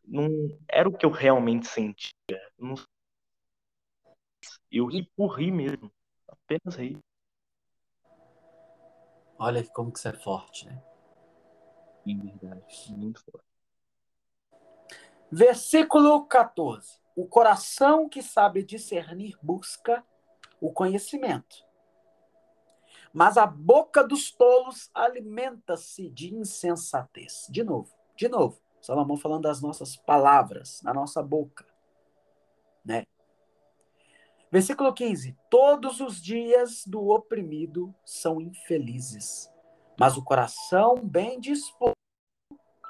Não 0.05 0.29
era 0.69 0.87
o 0.87 0.97
que 0.97 1.05
eu 1.05 1.11
realmente 1.11 1.67
sentia. 1.67 2.13
Não... 2.57 2.75
Eu 4.71 4.85
ri 4.85 5.03
por 5.17 5.37
rir 5.37 5.51
mesmo. 5.51 5.91
Apenas 6.29 6.75
ri. 6.77 6.97
Olha 9.43 9.65
como 9.69 9.91
que 9.91 9.99
você 9.99 10.09
é 10.09 10.13
forte, 10.13 10.67
né? 10.67 10.79
Em 12.05 12.15
verdade, 12.19 12.93
muito 12.95 13.23
forte. 13.23 13.47
Versículo 15.31 16.27
14. 16.27 16.99
O 17.15 17.25
coração 17.25 18.07
que 18.07 18.21
sabe 18.21 18.61
discernir 18.61 19.35
busca 19.41 20.05
o 20.61 20.71
conhecimento. 20.71 21.65
Mas 23.11 23.35
a 23.35 23.47
boca 23.47 24.03
dos 24.03 24.29
tolos 24.31 24.91
alimenta-se 24.93 26.07
de 26.11 26.35
insensatez. 26.35 27.47
De 27.49 27.63
novo, 27.63 27.91
de 28.15 28.29
novo. 28.29 28.61
Salomão 28.79 29.17
falando 29.17 29.41
das 29.41 29.59
nossas 29.59 29.95
palavras, 29.95 30.83
na 30.83 30.93
nossa 30.93 31.23
boca. 31.23 31.65
Né? 32.85 33.07
Versículo 34.51 34.93
15: 34.93 35.37
Todos 35.49 36.01
os 36.01 36.21
dias 36.21 36.85
do 36.85 37.07
oprimido 37.09 37.95
são 38.03 38.41
infelizes, 38.41 39.49
mas 39.97 40.17
o 40.17 40.23
coração 40.23 40.95
bem 40.95 41.39
disposto 41.39 41.95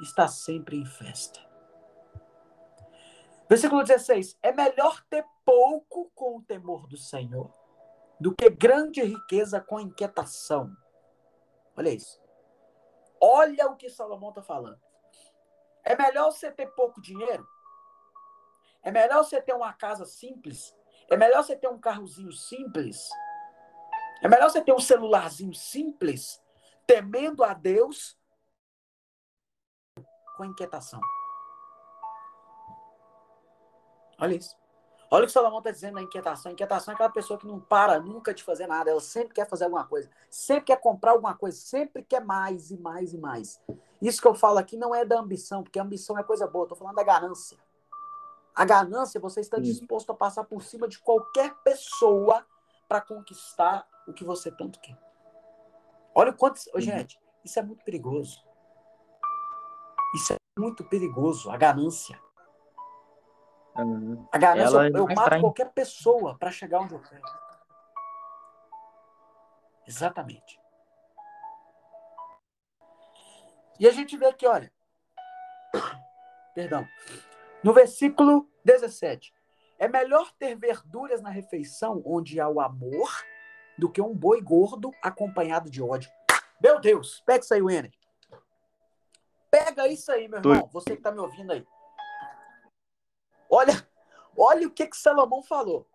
está 0.01 0.27
sempre 0.27 0.77
em 0.77 0.85
festa. 0.85 1.39
Versículo 3.47 3.83
16: 3.83 4.37
É 4.41 4.51
melhor 4.51 5.03
ter 5.09 5.23
pouco 5.45 6.09
com 6.15 6.37
o 6.37 6.41
temor 6.41 6.87
do 6.87 6.97
Senhor 6.97 7.53
do 8.19 8.33
que 8.35 8.49
grande 8.49 9.01
riqueza 9.03 9.59
com 9.59 9.79
inquietação. 9.79 10.75
Olha 11.75 11.89
isso. 11.89 12.21
Olha 13.19 13.67
o 13.67 13.75
que 13.75 13.89
Salomão 13.89 14.29
está 14.29 14.41
falando. 14.41 14.79
É 15.83 15.95
melhor 15.95 16.31
você 16.31 16.51
ter 16.51 16.67
pouco 16.75 17.01
dinheiro? 17.01 17.47
É 18.83 18.91
melhor 18.91 19.23
você 19.23 19.41
ter 19.41 19.53
uma 19.53 19.73
casa 19.73 20.05
simples? 20.05 20.75
É 21.11 21.17
melhor 21.17 21.43
você 21.43 21.57
ter 21.57 21.67
um 21.67 21.77
carrozinho 21.77 22.31
simples? 22.31 23.09
É 24.23 24.29
melhor 24.29 24.49
você 24.49 24.61
ter 24.61 24.73
um 24.73 24.79
celularzinho 24.79 25.53
simples, 25.53 26.41
temendo 26.87 27.43
a 27.43 27.53
Deus 27.53 28.17
com 30.37 30.45
inquietação. 30.45 31.01
Olha 34.17 34.35
isso. 34.35 34.55
Olha 35.13 35.25
o 35.25 35.27
que 35.27 35.33
Salomão 35.33 35.57
está 35.57 35.71
dizendo 35.71 35.95
na 35.95 36.01
inquietação. 36.01 36.49
A 36.49 36.53
inquietação 36.53 36.93
é 36.93 36.95
aquela 36.95 37.09
pessoa 37.09 37.37
que 37.37 37.45
não 37.45 37.59
para 37.59 37.99
nunca 37.99 38.33
de 38.33 38.41
fazer 38.41 38.65
nada. 38.65 38.89
Ela 38.89 39.01
sempre 39.01 39.33
quer 39.33 39.49
fazer 39.49 39.65
alguma 39.65 39.85
coisa. 39.85 40.09
Sempre 40.29 40.67
quer 40.67 40.79
comprar 40.79 41.11
alguma 41.11 41.35
coisa. 41.35 41.57
Sempre 41.57 42.03
quer 42.03 42.23
mais 42.23 42.71
e 42.71 42.77
mais 42.77 43.13
e 43.13 43.17
mais. 43.17 43.61
Isso 44.01 44.21
que 44.21 44.27
eu 44.27 44.33
falo 44.33 44.59
aqui 44.59 44.77
não 44.77 44.95
é 44.95 45.03
da 45.03 45.19
ambição, 45.19 45.63
porque 45.63 45.77
a 45.77 45.83
ambição 45.83 46.17
é 46.17 46.23
coisa 46.23 46.47
boa. 46.47 46.63
Estou 46.63 46.77
falando 46.77 46.95
da 46.95 47.03
ganância. 47.03 47.57
A 48.61 48.63
ganância, 48.63 49.19
você 49.19 49.39
está 49.39 49.57
disposto 49.57 50.11
a 50.11 50.15
passar 50.15 50.43
por 50.43 50.61
cima 50.61 50.87
de 50.87 50.99
qualquer 50.99 51.51
pessoa 51.63 52.45
para 52.87 53.01
conquistar 53.01 53.87
o 54.07 54.13
que 54.13 54.23
você 54.23 54.51
tanto 54.51 54.79
quer. 54.79 54.95
Olha 56.13 56.29
o 56.29 56.35
quanto. 56.35 56.61
Uhum. 56.71 56.79
Gente, 56.79 57.19
isso 57.43 57.57
é 57.57 57.63
muito 57.63 57.83
perigoso. 57.83 58.45
Isso 60.13 60.33
é 60.33 60.35
muito 60.59 60.83
perigoso, 60.83 61.49
a 61.49 61.57
ganância. 61.57 62.21
A 64.31 64.37
ganância, 64.37 64.75
Ela 64.75 64.89
eu, 64.89 65.07
eu 65.07 65.07
mato 65.07 65.39
qualquer 65.41 65.71
pessoa 65.71 66.37
para 66.37 66.51
chegar 66.51 66.81
onde 66.81 66.93
eu 66.93 67.01
quero. 67.01 67.23
Exatamente. 69.87 70.61
E 73.79 73.87
a 73.87 73.91
gente 73.91 74.15
vê 74.15 74.27
aqui, 74.27 74.45
olha. 74.45 74.71
Perdão. 76.53 76.87
No 77.63 77.73
versículo 77.73 78.50
17. 78.63 79.33
É 79.79 79.87
melhor 79.87 80.31
ter 80.33 80.55
verduras 80.55 81.21
na 81.21 81.29
refeição 81.29 82.01
onde 82.05 82.39
há 82.39 82.47
o 82.47 82.61
amor 82.61 83.09
do 83.77 83.91
que 83.91 84.01
um 84.01 84.13
boi 84.13 84.41
gordo 84.41 84.91
acompanhado 85.01 85.69
de 85.69 85.81
ódio. 85.81 86.11
Meu 86.61 86.79
Deus, 86.79 87.21
pega 87.25 87.43
isso 87.43 87.53
aí, 87.53 87.61
Wenner. 87.61 87.91
Pega 89.49 89.87
isso 89.87 90.11
aí, 90.11 90.27
meu 90.27 90.39
irmão. 90.39 90.69
Você 90.71 90.91
que 90.91 90.99
está 90.99 91.11
me 91.11 91.19
ouvindo 91.19 91.51
aí. 91.51 91.65
Olha, 93.49 93.73
olha 94.37 94.67
o 94.67 94.71
que, 94.71 94.87
que 94.87 94.95
Salomão 94.95 95.41
falou. 95.41 95.89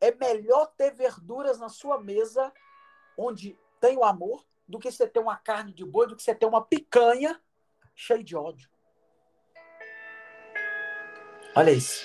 É 0.00 0.14
melhor 0.14 0.66
ter 0.76 0.92
verduras 0.92 1.58
na 1.58 1.68
sua 1.68 1.98
mesa 1.98 2.52
onde 3.16 3.58
tem 3.80 3.96
o 3.96 4.04
amor 4.04 4.44
do 4.68 4.78
que 4.78 4.92
você 4.92 5.08
ter 5.08 5.20
uma 5.20 5.36
carne 5.36 5.72
de 5.72 5.84
boi, 5.84 6.06
do 6.06 6.16
que 6.16 6.22
você 6.22 6.34
ter 6.34 6.46
uma 6.46 6.64
picanha 6.64 7.40
cheia 7.94 8.22
de 8.22 8.36
ódio. 8.36 8.68
Olha 11.56 11.70
isso. 11.70 12.04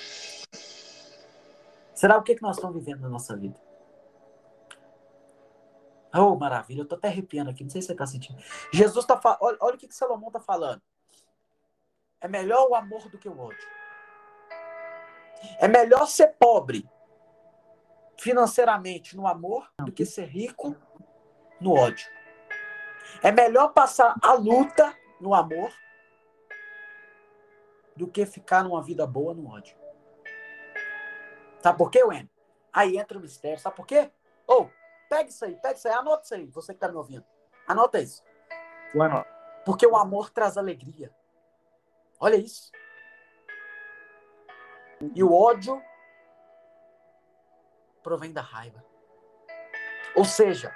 Será 1.94 2.18
o 2.18 2.24
que, 2.24 2.36
que 2.36 2.42
nós 2.42 2.56
estamos 2.56 2.76
vivendo 2.76 3.02
na 3.02 3.10
nossa 3.10 3.36
vida? 3.36 3.60
Oh, 6.14 6.36
maravilha, 6.36 6.80
eu 6.80 6.84
estou 6.84 6.98
até 6.98 7.08
arrepiando 7.08 7.50
aqui, 7.50 7.64
não 7.64 7.70
sei 7.70 7.82
se 7.82 7.88
você 7.88 7.94
está 7.94 8.06
sentindo. 8.06 8.42
Jesus 8.72 9.04
está 9.04 9.18
falando, 9.18 9.40
olha, 9.42 9.58
olha 9.62 9.76
o 9.76 9.78
que, 9.78 9.88
que 9.88 9.96
Salomão 9.96 10.30
está 10.30 10.40
falando. 10.40 10.82
É 12.22 12.28
melhor 12.28 12.68
o 12.70 12.76
amor 12.76 13.10
do 13.10 13.18
que 13.18 13.30
o 13.30 13.40
ódio. 13.40 13.68
É 15.60 15.68
melhor 15.68 16.06
ser 16.08 16.36
pobre 16.40 16.90
financeiramente 18.18 19.16
no 19.16 19.28
amor 19.28 19.72
do 19.80 19.92
que 19.92 20.06
ser 20.06 20.26
rico 20.26 20.76
no 21.60 21.74
ódio. 21.74 22.08
É 23.22 23.32
melhor 23.32 23.70
passar 23.70 24.16
a 24.22 24.34
luta 24.34 24.96
no 25.20 25.34
amor 25.34 25.72
do 28.00 28.08
que 28.08 28.26
ficar 28.26 28.64
numa 28.64 28.82
vida 28.82 29.06
boa 29.06 29.34
no 29.34 29.50
ódio. 29.52 29.78
Sabe 31.62 31.78
por 31.78 31.92
quê, 31.92 32.02
Wen? 32.02 32.30
Aí 32.72 32.98
entra 32.98 33.18
o 33.18 33.22
mistério. 33.22 33.60
Sabe 33.60 33.76
por 33.76 33.86
quê? 33.86 34.10
Ou, 34.48 34.64
oh, 34.64 34.70
pega 35.10 35.30
isso 35.30 35.44
aí, 35.44 35.58
pega 35.58 35.76
isso 35.76 35.86
aí, 35.86 35.94
anota 35.94 36.24
isso 36.24 36.34
aí, 36.34 36.46
você 36.48 36.72
que 36.74 36.78
está 36.78 36.88
me 36.88 36.96
ouvindo. 36.96 37.26
Anota 37.68 38.00
isso. 38.00 38.24
Porque 39.66 39.86
o 39.86 39.98
amor 39.98 40.30
traz 40.30 40.58
alegria. 40.58 41.14
Olha 42.22 42.38
isso. 42.38 42.72
E 45.14 45.22
o 45.22 45.34
ódio 45.34 45.82
provém 48.02 48.32
da 48.32 48.42
raiva. 48.42 48.84
Ou 50.16 50.24
seja, 50.24 50.74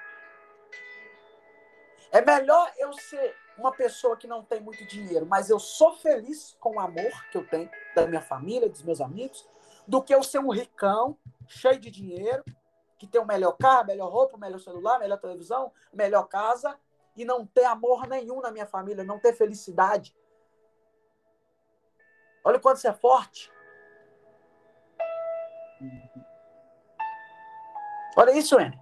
é 2.12 2.19
melhor 2.19 2.69
eu 2.77 2.91
ser 2.91 3.42
uma 3.58 3.72
pessoa 3.72 4.18
que 4.18 4.28
não 4.28 4.44
tem 4.44 4.60
muito 4.60 4.86
dinheiro, 4.86 5.26
mas 5.26 5.50
eu 5.50 5.60
sou 5.60 5.94
feliz 5.96 6.56
com 6.60 6.76
o 6.76 6.80
amor 6.80 7.12
que 7.32 7.38
eu 7.38 7.48
tenho 7.48 7.70
da 7.96 8.08
minha 8.08 8.22
família, 8.22 8.70
dos 8.70 8.84
meus 8.84 9.00
amigos, 9.00 9.48
do 9.88 10.02
que 10.02 10.13
eu 10.13 10.24
ser 10.24 10.39
um 10.39 10.52
ricão, 10.52 11.18
cheio 11.48 11.80
de 11.80 11.92
dinheiro, 11.92 12.44
que 12.98 13.06
tem 13.06 13.22
o 13.22 13.26
melhor 13.26 13.54
carro, 13.54 13.88
melhor 13.88 14.12
roupa, 14.12 14.38
melhor 14.38 14.60
celular, 14.60 15.00
melhor 15.00 15.18
televisão, 15.18 15.72
melhor 15.92 16.24
casa, 16.24 16.78
e 17.16 17.26
não 17.26 17.46
ter 17.46 17.66
amor 17.66 18.08
nenhum 18.08 18.42
na 18.42 18.52
minha 18.52 18.66
família, 18.66 19.04
não 19.04 19.20
ter 19.20 19.34
felicidade. 19.34 20.16
Olha 22.44 22.58
o 22.58 22.62
quanto 22.62 22.80
você 22.80 22.88
é 22.88 22.94
forte. 22.94 23.52
Olha 28.16 28.32
isso, 28.32 28.60
N. 28.60 28.80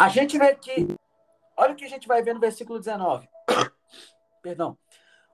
A 0.00 0.08
gente 0.08 0.38
vê 0.38 0.54
que. 0.54 0.96
Olha 1.54 1.74
o 1.74 1.76
que 1.76 1.84
a 1.84 1.88
gente 1.88 2.08
vai 2.08 2.22
ver 2.22 2.32
no 2.32 2.40
versículo 2.40 2.78
19. 2.78 3.28
Perdão. 4.40 4.78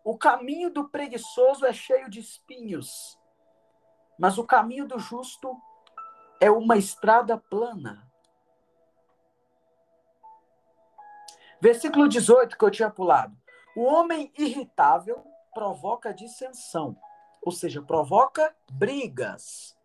O 0.03 0.19
caminho 0.19 0.71
do 0.71 0.89
preguiçoso 0.89 1.65
é 1.65 1.73
cheio 1.73 2.11
de 2.11 2.19
espinhos, 2.19 3.17
mas 4.19 4.39
o 4.39 4.45
caminho 4.45 4.85
do 4.85 4.99
justo 4.99 5.57
é 6.41 6.51
uma 6.51 6.77
estrada 6.77 7.39
plana. 7.39 8.11
Versículo 11.61 12.09
18 12.09 12.59
que 12.59 12.65
eu 12.65 12.71
tinha 12.73 12.91
pulado. 12.91 13.37
O 13.77 13.85
homem 13.85 14.33
irritável 14.37 15.25
provoca 15.55 16.13
dissensão, 16.13 16.99
ou 17.41 17.53
seja, 17.53 17.81
provoca 17.81 18.53
brigas. 18.73 19.79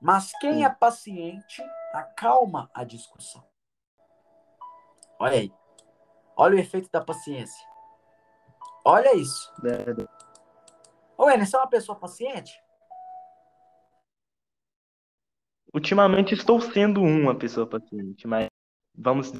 Mas 0.00 0.32
quem 0.40 0.64
é 0.64 0.68
paciente 0.68 1.62
acalma 1.94 2.68
a 2.74 2.82
discussão. 2.82 3.51
Olha 5.22 5.38
aí. 5.38 5.52
Olha 6.36 6.56
o 6.56 6.58
efeito 6.58 6.90
da 6.90 7.00
paciência. 7.00 7.64
Olha 8.84 9.14
isso. 9.14 9.52
É, 9.64 10.04
Ô, 11.16 11.30
Enes, 11.30 11.48
você 11.48 11.54
é 11.54 11.60
uma 11.60 11.70
pessoa 11.70 11.96
paciente? 11.96 12.60
Ultimamente 15.72 16.34
estou 16.34 16.60
sendo 16.60 17.00
uma 17.00 17.38
pessoa 17.38 17.68
paciente, 17.68 18.26
mas 18.26 18.48
vamos. 18.92 19.30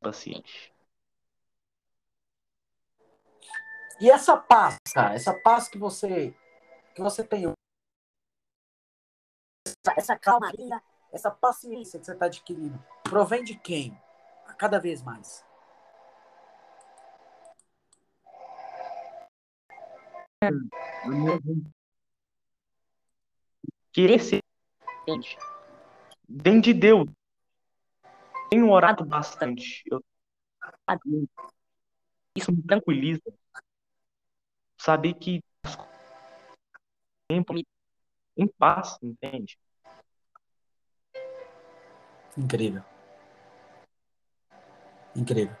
Paciente. 0.00 0.72
E 4.00 4.08
essa 4.08 4.36
paz, 4.36 4.78
cara, 4.94 5.14
essa 5.16 5.34
paz 5.34 5.66
que 5.68 5.78
você 5.78 6.32
que 6.94 7.02
você 7.02 7.24
tem, 7.24 7.52
essa, 9.92 10.16
calmaria, 10.18 10.82
essa 11.12 11.30
paciência 11.30 11.98
que 11.98 12.06
você 12.06 12.12
está 12.12 12.26
adquirindo, 12.26 12.82
provém 13.02 13.44
de 13.44 13.56
quem? 13.56 13.98
Cada 14.56 14.78
vez 14.78 15.02
mais. 15.02 15.44
Querer 23.92 24.20
ser 24.20 24.40
vem 26.28 26.60
de 26.60 26.72
Deus. 26.72 27.08
Tenho 28.50 28.70
orado 28.70 29.04
bastante. 29.04 29.82
Eu... 29.90 30.02
Isso 32.36 32.52
me 32.52 32.62
tranquiliza. 32.62 33.22
Saber 34.78 35.14
que 35.14 35.42
tempo 37.28 37.54
me 37.54 37.66
em 38.36 38.48
paz, 38.48 38.98
entende? 39.02 39.58
Incrível. 42.36 42.82
Incrível. 45.14 45.56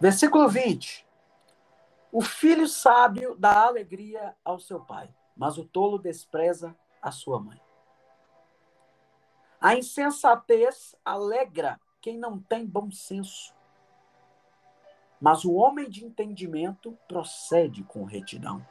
Versículo 0.00 0.48
20. 0.48 1.06
O 2.10 2.20
filho 2.20 2.68
sábio 2.68 3.34
dá 3.38 3.66
alegria 3.66 4.36
ao 4.44 4.58
seu 4.58 4.80
pai, 4.80 5.08
mas 5.36 5.56
o 5.56 5.64
tolo 5.64 5.98
despreza 5.98 6.76
a 7.00 7.10
sua 7.10 7.40
mãe. 7.40 7.60
A 9.60 9.74
insensatez 9.76 10.94
alegra 11.04 11.80
quem 12.00 12.18
não 12.18 12.38
tem 12.38 12.66
bom 12.66 12.90
senso, 12.90 13.54
mas 15.20 15.44
o 15.44 15.54
homem 15.54 15.88
de 15.88 16.04
entendimento 16.04 16.98
procede 17.06 17.84
com 17.84 18.02
retidão. 18.04 18.66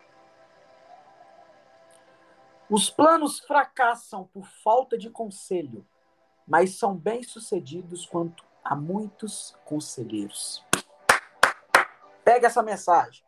Os 2.69 2.89
planos 2.89 3.39
fracassam 3.39 4.27
por 4.27 4.45
falta 4.45 4.97
de 4.97 5.09
conselho, 5.09 5.87
mas 6.47 6.77
são 6.77 6.95
bem-sucedidos 6.95 8.05
quanto 8.05 8.43
há 8.63 8.75
muitos 8.75 9.55
conselheiros. 9.65 10.63
Pega 12.23 12.47
essa 12.47 12.61
mensagem. 12.61 13.23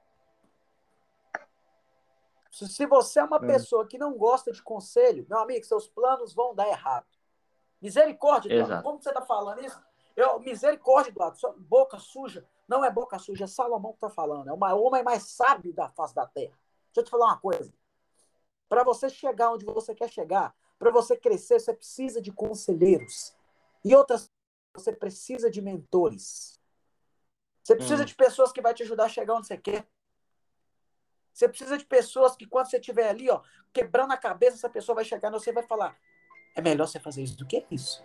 Se 2.51 2.85
você 2.85 3.19
é 3.19 3.23
uma 3.23 3.37
É. 3.37 3.47
pessoa 3.47 3.87
que 3.87 3.97
não 3.97 4.15
gosta 4.15 4.51
de 4.51 4.61
conselho, 4.61 5.25
meu 5.27 5.39
amigo, 5.39 5.65
seus 5.65 5.87
planos 5.87 6.33
vão 6.33 6.53
dar 6.53 6.67
errado. 6.67 7.07
Misericórdia, 7.81 8.53
Eduardo. 8.53 8.83
Como 8.83 9.01
você 9.01 9.09
está 9.09 9.21
falando 9.21 9.65
isso? 9.65 9.81
Eu, 10.15 10.39
misericórdia, 10.39 11.09
Eduardo. 11.09 11.37
Sua 11.37 11.53
boca 11.57 11.97
suja. 11.97 12.47
Não 12.67 12.85
é 12.85 12.91
boca 12.91 13.17
suja, 13.17 13.45
é 13.45 13.47
Salomão 13.47 13.91
que 13.91 13.97
está 13.97 14.09
falando. 14.09 14.47
É 14.49 14.53
o 14.53 14.81
homem 14.81 15.03
mais 15.03 15.23
sábio 15.23 15.73
da 15.73 15.89
face 15.89 16.13
da 16.13 16.25
terra. 16.27 16.57
Deixa 16.85 16.99
eu 16.99 17.03
te 17.03 17.09
falar 17.09 17.25
uma 17.25 17.39
coisa. 17.39 17.73
Para 18.69 18.83
você 18.83 19.09
chegar 19.09 19.51
onde 19.51 19.65
você 19.65 19.93
quer 19.95 20.09
chegar, 20.09 20.55
para 20.83 20.91
você 20.91 21.15
crescer, 21.15 21.61
você 21.61 21.73
precisa 21.73 22.21
de 22.21 22.29
conselheiros. 22.29 23.33
E 23.85 23.95
outras, 23.95 24.29
você 24.75 24.91
precisa 24.91 25.49
de 25.49 25.61
mentores. 25.61 26.59
Você 27.63 27.73
precisa 27.73 28.03
Hum. 28.03 28.05
de 28.05 28.13
pessoas 28.13 28.51
que 28.51 28.61
vai 28.61 28.73
te 28.73 28.83
ajudar 28.83 29.05
a 29.05 29.09
chegar 29.09 29.35
onde 29.35 29.47
você 29.47 29.57
quer. 29.57 29.87
Você 31.33 31.47
precisa 31.47 31.77
de 31.77 31.85
pessoas 31.85 32.35
que, 32.35 32.45
quando 32.45 32.69
você 32.69 32.77
estiver 32.77 33.07
ali, 33.07 33.29
ó, 33.29 33.41
quebrando 33.71 34.11
a 34.11 34.17
cabeça, 34.17 34.57
essa 34.57 34.69
pessoa 34.69 34.95
vai 34.95 35.05
chegar 35.05 35.29
e 35.29 35.31
você 35.31 35.53
vai 35.53 35.63
falar: 35.63 35.97
é 36.53 36.61
melhor 36.61 36.85
você 36.85 36.99
fazer 36.99 37.23
isso 37.23 37.37
do 37.37 37.45
que 37.47 37.65
isso. 37.71 38.03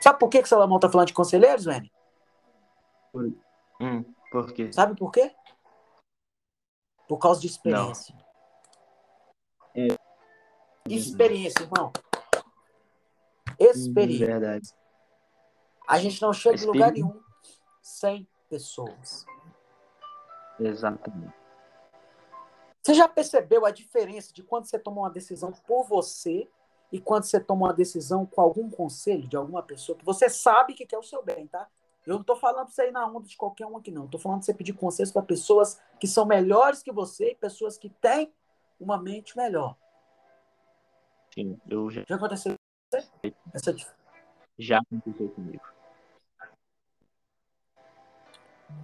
Sabe 0.00 0.18
por 0.18 0.28
que, 0.28 0.42
que 0.42 0.48
Salomão 0.48 0.76
está 0.76 0.90
falando 0.90 1.08
de 1.08 1.14
conselheiros, 1.14 1.64
Vene? 1.64 1.90
Hum, 3.80 4.04
por 4.30 4.52
quê? 4.52 4.70
Sabe 4.72 4.94
por 4.94 5.10
quê? 5.10 5.34
Por 7.08 7.18
causa 7.18 7.40
de 7.40 7.46
experiência. 7.46 8.14
É. 9.74 10.05
Experiência, 10.88 11.62
irmão. 11.62 11.92
Experiência. 13.58 14.26
Verdade. 14.26 14.74
A 15.88 15.98
gente 15.98 16.20
não 16.20 16.32
chega 16.32 16.62
em 16.62 16.66
lugar 16.66 16.92
nenhum 16.92 17.20
sem 17.80 18.26
pessoas. 18.48 19.24
Exatamente. 20.58 21.34
Você 22.82 22.94
já 22.94 23.08
percebeu 23.08 23.66
a 23.66 23.70
diferença 23.70 24.32
de 24.32 24.42
quando 24.42 24.66
você 24.66 24.78
toma 24.78 25.02
uma 25.02 25.10
decisão 25.10 25.52
por 25.66 25.84
você 25.84 26.48
e 26.92 27.00
quando 27.00 27.24
você 27.24 27.40
toma 27.40 27.66
uma 27.66 27.74
decisão 27.74 28.24
com 28.24 28.40
algum 28.40 28.70
conselho 28.70 29.26
de 29.26 29.36
alguma 29.36 29.62
pessoa 29.62 29.98
que 29.98 30.04
você 30.04 30.28
sabe 30.28 30.74
que 30.74 30.86
quer 30.86 30.98
o 30.98 31.02
seu 31.02 31.22
bem, 31.22 31.46
tá? 31.46 31.68
Eu 32.06 32.14
não 32.14 32.22
tô 32.22 32.36
falando 32.36 32.66
pra 32.66 32.74
você 32.74 32.88
ir 32.88 32.92
na 32.92 33.04
onda 33.04 33.26
de 33.26 33.36
qualquer 33.36 33.66
um 33.66 33.76
aqui, 33.76 33.90
não. 33.90 34.02
Eu 34.04 34.08
tô 34.08 34.18
falando 34.18 34.38
pra 34.38 34.46
você 34.46 34.54
pedir 34.54 34.72
conselhos 34.72 35.10
para 35.10 35.22
pessoas 35.22 35.80
que 35.98 36.06
são 36.06 36.24
melhores 36.24 36.80
que 36.80 36.92
você 36.92 37.32
e 37.32 37.34
pessoas 37.34 37.76
que 37.76 37.90
têm 37.90 38.32
uma 38.78 38.96
mente 38.96 39.36
melhor. 39.36 39.76
Sim, 41.36 41.60
eu 41.68 41.90
já, 41.90 42.02
Já 42.08 42.16
aconteceu 42.16 42.54
com 42.54 42.98
você? 42.98 43.36
Essa 43.52 43.76
já 44.58 44.78
aconteceu 44.78 45.28
comigo. 45.30 45.62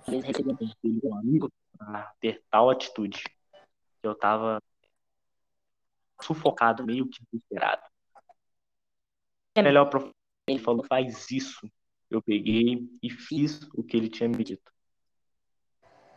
Recebi 0.06 0.50
um 0.50 1.00
de 1.00 1.06
um 1.06 1.16
amigo 1.16 1.50
ter 2.20 2.44
tal 2.50 2.68
atitude. 2.68 3.22
que 3.22 4.06
Eu 4.06 4.14
tava 4.14 4.62
sufocado, 6.20 6.84
meio 6.84 7.08
que 7.08 7.24
desesperado. 7.32 7.82
É 9.54 9.62
melhor 9.62 9.88
prof... 9.88 10.10
Ele 10.46 10.58
falou, 10.58 10.84
faz 10.84 11.30
isso. 11.30 11.66
Eu 12.10 12.22
peguei 12.22 12.86
e 13.02 13.08
fiz 13.08 13.62
o 13.74 13.82
que 13.82 13.96
ele 13.96 14.10
tinha 14.10 14.28
me 14.28 14.44
dito. 14.44 14.70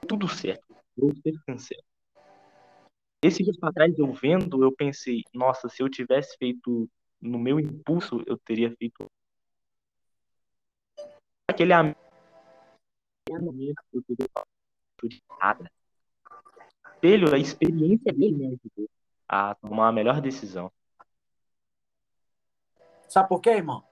Tudo 0.05 0.27
certo. 0.27 0.75
Vou 0.97 1.15
ser 1.15 1.33
sincero. 1.49 1.83
Esse 3.23 3.43
dia 3.43 3.53
pra 3.59 3.73
trás, 3.73 3.97
eu 3.97 4.11
vendo, 4.13 4.63
eu 4.63 4.71
pensei, 4.71 5.23
nossa, 5.33 5.67
se 5.67 5.81
eu 5.81 5.89
tivesse 5.89 6.37
feito 6.37 6.89
no 7.19 7.39
meu 7.39 7.59
impulso, 7.59 8.23
eu 8.27 8.37
teria 8.37 8.75
feito 8.75 9.05
aquele 11.49 11.73
amigo. 11.73 11.97
Eu 13.27 13.39
teria 13.49 13.73
feito 14.99 15.23
nada. 15.39 15.71
Ele, 17.01 17.33
a 17.33 17.37
experiência 17.37 18.13
dele 18.13 18.35
me 18.35 18.45
ajudou 18.47 18.89
a 19.27 19.55
tomar 19.55 19.89
a 19.89 19.91
melhor 19.91 20.21
decisão. 20.21 20.71
Sabe 23.07 23.29
por 23.29 23.39
quê, 23.41 23.51
irmão? 23.51 23.83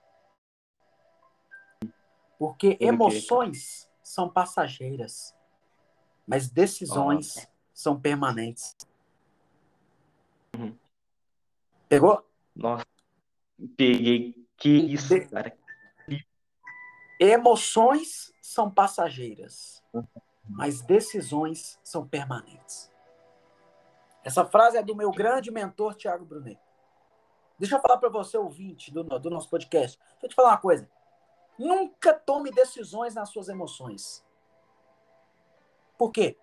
Porque 2.38 2.76
emoções 2.80 3.90
são 4.02 4.28
passageiras, 4.28 5.34
mas 6.26 6.50
decisões 6.50 7.48
são 7.72 7.98
permanentes. 7.98 8.76
Uhum. 10.54 10.78
Pegou? 11.88 12.24
Nossa, 12.54 12.86
peguei. 13.76 14.34
Que 14.56 14.68
isso, 14.68 15.08
De- 15.08 15.26
cara. 15.26 15.56
Emoções 17.20 18.32
são 18.42 18.70
passageiras, 18.70 19.82
mas 20.48 20.80
decisões 20.80 21.78
são 21.82 22.06
permanentes. 22.06 22.90
Essa 24.24 24.44
frase 24.44 24.76
é 24.76 24.82
do 24.82 24.96
meu 24.96 25.10
grande 25.10 25.50
mentor, 25.50 25.94
Tiago 25.94 26.24
Brunet. 26.24 26.58
Deixa 27.58 27.76
eu 27.76 27.80
falar 27.80 27.98
para 27.98 28.08
você, 28.08 28.36
ouvinte 28.36 28.90
do, 28.92 29.04
do 29.04 29.30
nosso 29.30 29.48
podcast. 29.48 29.98
Deixa 29.98 30.26
eu 30.26 30.28
te 30.28 30.34
falar 30.34 30.50
uma 30.50 30.58
coisa. 30.58 30.90
Nunca 31.58 32.12
tome 32.12 32.50
decisões 32.50 33.14
nas 33.14 33.28
suas 33.28 33.48
emoções. 33.48 34.24
Por 35.96 36.10
quê? 36.10 36.36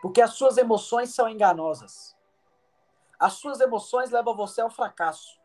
Porque 0.00 0.22
as 0.22 0.32
suas 0.32 0.56
emoções 0.56 1.14
são 1.14 1.28
enganosas. 1.28 2.16
As 3.20 3.34
suas 3.34 3.60
emoções 3.60 4.10
levam 4.10 4.34
você 4.34 4.62
ao 4.62 4.70
fracasso. 4.70 5.38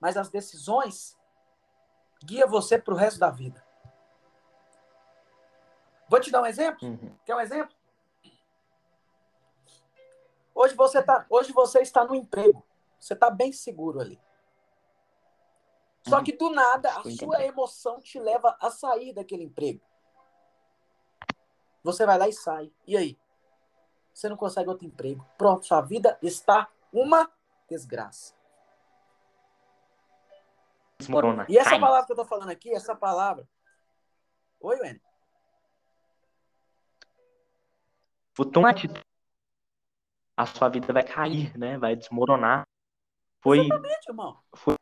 Mas 0.00 0.16
as 0.16 0.30
decisões 0.30 1.18
guiam 2.24 2.48
você 2.48 2.78
para 2.78 2.94
o 2.94 2.96
resto 2.96 3.20
da 3.20 3.30
vida. 3.30 3.62
Vou 6.08 6.18
te 6.18 6.30
dar 6.30 6.40
um 6.40 6.46
exemplo? 6.46 6.88
Uhum. 6.88 7.14
Quer 7.24 7.34
um 7.36 7.40
exemplo? 7.40 7.76
Hoje 10.54 10.74
você, 10.74 11.02
tá, 11.02 11.26
hoje 11.28 11.52
você 11.52 11.80
está 11.80 12.02
no 12.04 12.14
emprego. 12.14 12.64
Você 12.98 13.12
está 13.12 13.28
bem 13.28 13.52
seguro 13.52 14.00
ali. 14.00 14.18
Só 16.08 16.18
Uhum. 16.18 16.24
que 16.24 16.32
do 16.32 16.48
nada 16.48 16.88
a 16.96 17.02
Estou 17.06 17.28
sua 17.28 17.42
emoção 17.44 18.00
te 18.00 18.18
leva 18.18 18.56
a 18.58 18.70
sair 18.70 19.12
daquele 19.12 19.42
emprego. 19.42 19.82
Você 21.82 22.06
vai 22.06 22.16
lá 22.16 22.26
e 22.26 22.32
sai. 22.32 22.72
E 22.86 22.96
aí? 22.96 23.18
Você 24.14 24.30
não 24.30 24.36
consegue 24.36 24.70
outro 24.70 24.86
emprego. 24.86 25.26
Pronto, 25.36 25.66
sua 25.66 25.82
vida 25.82 26.18
está 26.22 26.70
uma 26.96 27.30
desgraça. 27.68 28.34
Desmorona. 30.98 31.46
E 31.48 31.58
essa 31.58 31.78
palavra 31.78 32.06
que 32.06 32.12
eu 32.12 32.16
tô 32.16 32.24
falando 32.24 32.48
aqui, 32.48 32.74
essa 32.74 32.96
palavra. 32.96 33.46
Oi, 34.60 34.80
Wendy. 34.80 35.02
Uma 38.56 38.70
atitude. 38.70 39.04
A 40.36 40.46
sua 40.46 40.68
vida 40.68 40.92
vai 40.92 41.02
cair, 41.02 41.56
né? 41.56 41.78
Vai 41.78 41.96
desmoronar. 41.96 42.66
Foi. 43.40 43.60
Exatamente, 43.60 44.08
irmão. 44.08 44.42
Foi- 44.54 44.76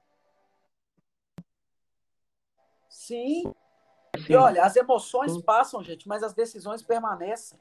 Sim. 2.88 3.42
assim, 4.14 4.33
E 4.33 4.37
olha, 4.37 4.64
as 4.64 4.77
emoções 4.77 5.33
Sim. 5.33 5.42
passam, 5.42 5.83
gente, 5.83 6.09
mas 6.09 6.22
as 6.22 6.33
decisões 6.33 6.83
permanecem. 6.83 7.59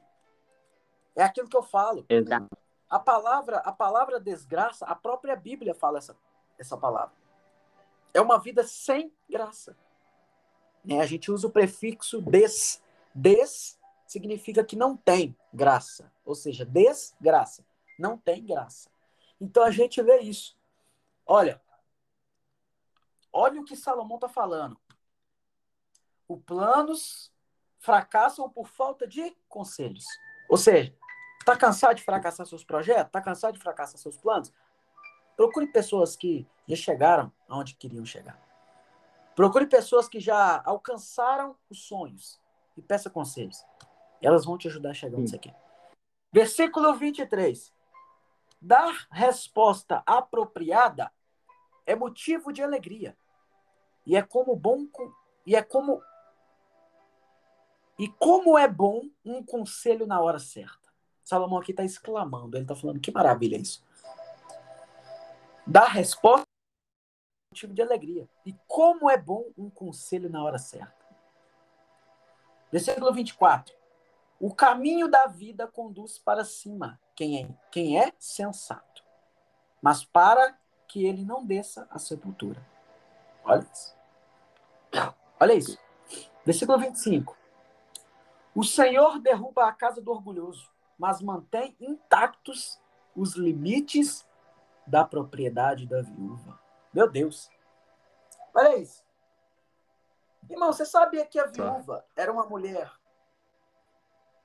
É 1.16 1.22
aquilo 1.22 1.48
que 1.48 1.56
eu 1.56 1.62
falo. 1.62 2.06
Exato. 2.08 2.56
A 2.88 2.98
palavra, 2.98 3.58
a 3.58 3.72
palavra 3.72 4.20
desgraça, 4.20 4.84
a 4.86 4.94
própria 4.94 5.34
Bíblia 5.34 5.74
fala 5.74 5.98
essa, 5.98 6.16
essa 6.58 6.76
palavra. 6.76 7.14
É 8.12 8.20
uma 8.20 8.38
vida 8.38 8.64
sem 8.64 9.12
graça. 9.28 9.76
Né? 10.84 11.00
A 11.00 11.06
gente 11.06 11.30
usa 11.30 11.46
o 11.46 11.50
prefixo 11.50 12.20
des. 12.20 12.82
Des 13.14 13.78
significa 14.06 14.62
que 14.62 14.76
não 14.76 14.96
tem 14.96 15.36
graça. 15.52 16.12
Ou 16.24 16.34
seja, 16.34 16.64
desgraça. 16.64 17.64
Não 17.98 18.16
tem 18.16 18.44
graça. 18.44 18.90
Então 19.40 19.64
a 19.64 19.70
gente 19.70 20.00
vê 20.02 20.20
isso. 20.20 20.56
Olha, 21.26 21.60
olha 23.32 23.60
o 23.60 23.64
que 23.64 23.76
Salomão 23.76 24.16
está 24.16 24.28
falando. 24.28 24.78
Os 26.28 26.40
planos 26.42 27.32
fracassam 27.78 28.48
por 28.48 28.68
falta 28.68 29.06
de 29.06 29.36
conselhos. 29.48 30.04
Ou 30.48 30.56
seja, 30.56 30.96
Tá 31.44 31.56
cansado 31.56 31.96
de 31.96 32.02
fracassar 32.02 32.46
seus 32.46 32.64
projetos? 32.64 33.12
Tá 33.12 33.20
cansado 33.20 33.54
de 33.54 33.60
fracassar 33.60 33.98
seus 33.98 34.16
planos? 34.16 34.52
Procure 35.36 35.66
pessoas 35.66 36.16
que 36.16 36.46
já 36.66 36.76
chegaram 36.76 37.30
aonde 37.48 37.74
queriam 37.74 38.04
chegar. 38.04 38.38
Procure 39.34 39.66
pessoas 39.66 40.08
que 40.08 40.20
já 40.20 40.62
alcançaram 40.64 41.56
os 41.68 41.82
sonhos 41.82 42.40
e 42.76 42.82
peça 42.82 43.10
conselhos. 43.10 43.64
Elas 44.22 44.44
vão 44.44 44.56
te 44.56 44.68
ajudar 44.68 44.90
a 44.90 44.94
chegar 44.94 45.20
você 45.20 45.38
quer. 45.38 45.54
Versículo 46.32 46.94
23. 46.94 47.74
Dar 48.60 49.06
resposta 49.10 50.02
apropriada 50.06 51.12
é 51.84 51.94
motivo 51.94 52.52
de 52.52 52.62
alegria. 52.62 53.16
E 54.06 54.16
é 54.16 54.22
como 54.22 54.56
bom 54.56 54.86
e 55.46 55.54
é 55.54 55.62
como 55.62 56.02
e 57.98 58.08
como 58.08 58.58
é 58.58 58.66
bom 58.66 59.08
um 59.24 59.44
conselho 59.44 60.06
na 60.06 60.20
hora 60.20 60.38
certa. 60.38 60.83
Salomão 61.24 61.58
aqui 61.58 61.70
está 61.70 61.82
exclamando, 61.82 62.56
ele 62.56 62.64
está 62.64 62.76
falando, 62.76 63.00
que 63.00 63.10
maravilha 63.10 63.56
isso. 63.56 63.82
Dar 65.66 65.86
resposta 65.86 66.44
motivo 67.50 67.72
de 67.72 67.80
alegria. 67.80 68.28
E 68.44 68.52
como 68.66 69.08
é 69.08 69.16
bom 69.16 69.50
um 69.56 69.70
conselho 69.70 70.28
na 70.28 70.42
hora 70.42 70.58
certa. 70.58 71.04
Versículo 72.70 73.12
24. 73.12 73.74
O 74.40 74.52
caminho 74.52 75.08
da 75.08 75.26
vida 75.26 75.66
conduz 75.68 76.18
para 76.18 76.44
cima 76.44 77.00
quem 77.14 77.42
é, 77.42 77.48
quem 77.70 77.98
é 77.98 78.12
sensato, 78.18 79.04
mas 79.80 80.04
para 80.04 80.58
que 80.88 81.06
ele 81.06 81.24
não 81.24 81.46
desça 81.46 81.86
a 81.88 81.98
sepultura. 81.98 82.60
Olha 83.44 83.66
isso. 83.72 83.96
Olha 85.40 85.54
isso. 85.54 85.78
Versículo 86.44 86.78
25. 86.78 87.36
O 88.54 88.64
Senhor 88.64 89.20
derruba 89.20 89.68
a 89.68 89.72
casa 89.72 90.00
do 90.00 90.10
orgulhoso, 90.10 90.70
mas 90.98 91.20
mantém 91.20 91.76
intactos 91.80 92.80
os 93.14 93.34
limites 93.34 94.26
da 94.86 95.04
propriedade 95.04 95.86
da 95.86 96.02
viúva. 96.02 96.58
Meu 96.92 97.10
Deus. 97.10 97.50
Olha 98.54 98.76
isso. 98.78 99.04
Irmão, 100.48 100.72
você 100.72 100.84
sabia 100.84 101.24
que 101.24 101.38
a 101.38 101.46
viúva 101.46 102.04
era 102.14 102.32
uma 102.32 102.46
mulher. 102.46 102.92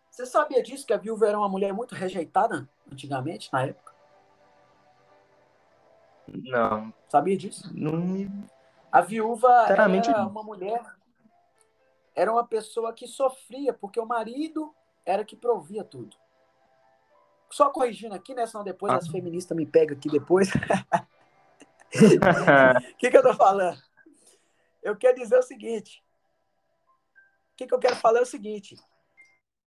Você 0.10 0.26
sabia 0.26 0.62
disso, 0.64 0.86
que 0.86 0.94
a 0.94 0.98
viúva 0.98 1.28
era 1.28 1.38
uma 1.38 1.50
mulher 1.50 1.74
muito 1.74 1.94
rejeitada 1.94 2.68
antigamente, 2.92 3.52
na 3.54 3.66
época? 3.68 3.94
Não. 6.28 6.94
Sabia 7.08 7.38
disso? 7.38 7.70
Não. 7.74 8.28
A 8.92 9.02
viúva 9.02 9.62
Sinceramente, 9.62 10.10
era 10.10 10.26
uma 10.26 10.44
mulher. 10.44 10.82
Era 12.16 12.32
uma 12.32 12.46
pessoa 12.46 12.94
que 12.94 13.08
sofria, 13.08 13.74
porque 13.74 14.00
o 14.00 14.06
marido 14.06 14.74
era 15.06 15.24
que 15.24 15.36
provia 15.36 15.84
tudo. 15.84 16.18
Só 17.52 17.70
corrigindo 17.70 18.14
aqui, 18.16 18.34
né? 18.36 18.46
Senão 18.46 18.64
depois 18.64 18.94
Ah. 18.94 18.98
as 18.98 19.08
feministas 19.08 19.56
me 19.58 19.66
pegam 19.66 19.98
aqui 19.98 20.10
depois. 20.10 20.50
O 21.92 22.98
que, 22.98 23.10
que 23.10 23.18
eu 23.18 23.24
tô 23.24 23.34
falando? 23.34 23.82
Eu 24.84 24.96
quero 24.96 25.18
dizer 25.18 25.38
o 25.40 25.42
seguinte. 25.44 26.04
O 27.54 27.56
que, 27.58 27.66
que 27.66 27.74
eu 27.74 27.80
quero 27.80 27.96
falar 27.96 28.20
é 28.20 28.22
o 28.22 28.26
seguinte. 28.28 28.76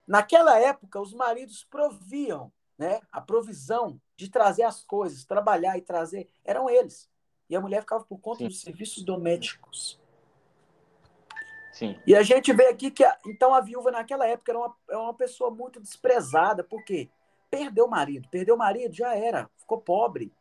Naquela 0.06 0.58
época, 0.58 1.00
os 1.00 1.14
maridos 1.14 1.64
proviam, 1.64 2.52
né? 2.76 3.00
A 3.10 3.20
provisão 3.22 3.98
de 4.16 4.28
trazer 4.28 4.64
as 4.64 4.84
coisas, 4.84 5.24
trabalhar 5.24 5.78
e 5.78 5.82
trazer, 5.82 6.28
eram 6.44 6.68
eles. 6.68 7.08
E 7.48 7.56
a 7.56 7.60
mulher 7.60 7.80
ficava 7.80 8.04
por 8.04 8.18
conta 8.20 8.40
Sim. 8.40 8.48
dos 8.48 8.60
serviços 8.60 9.02
domésticos. 9.02 9.98
Sim. 11.72 11.98
E 12.06 12.14
a 12.14 12.22
gente 12.22 12.52
vê 12.52 12.66
aqui 12.66 12.90
que, 12.90 13.02
a- 13.02 13.18
então, 13.26 13.54
a 13.54 13.60
viúva 13.62 13.90
naquela 13.90 14.26
época 14.26 14.52
era 14.52 14.58
uma, 14.58 14.76
era 14.88 14.98
uma 15.00 15.14
pessoa 15.14 15.50
muito 15.50 15.80
desprezada, 15.80 16.62
porque 16.62 17.08
perdeu 17.50 17.86
o 17.86 17.90
marido. 17.90 18.28
Perdeu 18.28 18.54
o 18.54 18.58
marido, 18.58 18.94
já 18.94 19.14
era. 19.14 19.50
Ficou 19.56 19.80
pobre. 19.80 20.32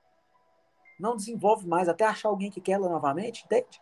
Não 1.00 1.16
desenvolve 1.16 1.68
mais, 1.68 1.90
até 1.90 2.06
achar 2.06 2.30
alguém 2.30 2.52
que 2.52 2.62
quer 2.62 2.74
ela 2.74 2.90
novamente, 2.90 3.44
entende? 3.46 3.82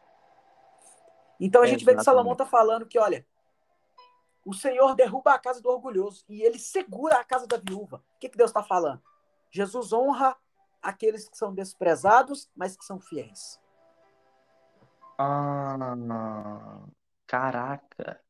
Então 1.39 1.61
a 1.61 1.67
gente 1.67 1.83
vê 1.83 1.95
que. 1.95 2.03
Salomão 2.03 2.33
está 2.33 2.45
falando 2.45 2.85
que, 2.85 2.97
olha, 2.97 3.25
o 4.45 4.53
Senhor 4.53 4.95
derruba 4.95 5.33
a 5.33 5.39
casa 5.39 5.61
do 5.61 5.69
orgulhoso 5.69 6.23
e 6.29 6.41
ele 6.41 6.57
segura 6.57 7.17
a 7.17 7.23
casa 7.23 7.45
da 7.47 7.57
viúva. 7.57 8.03
O 8.15 8.19
que, 8.19 8.29
que 8.29 8.37
Deus 8.37 8.49
está 8.49 8.63
falando? 8.63 9.01
Jesus 9.51 9.91
honra 9.91 10.35
aqueles 10.81 11.27
que 11.27 11.37
são 11.37 11.53
desprezados, 11.53 12.49
mas 12.55 12.77
que 12.77 12.85
são 12.85 12.99
fiéis. 12.99 13.59
Ah, 15.17 16.85
caraca. 17.25 18.21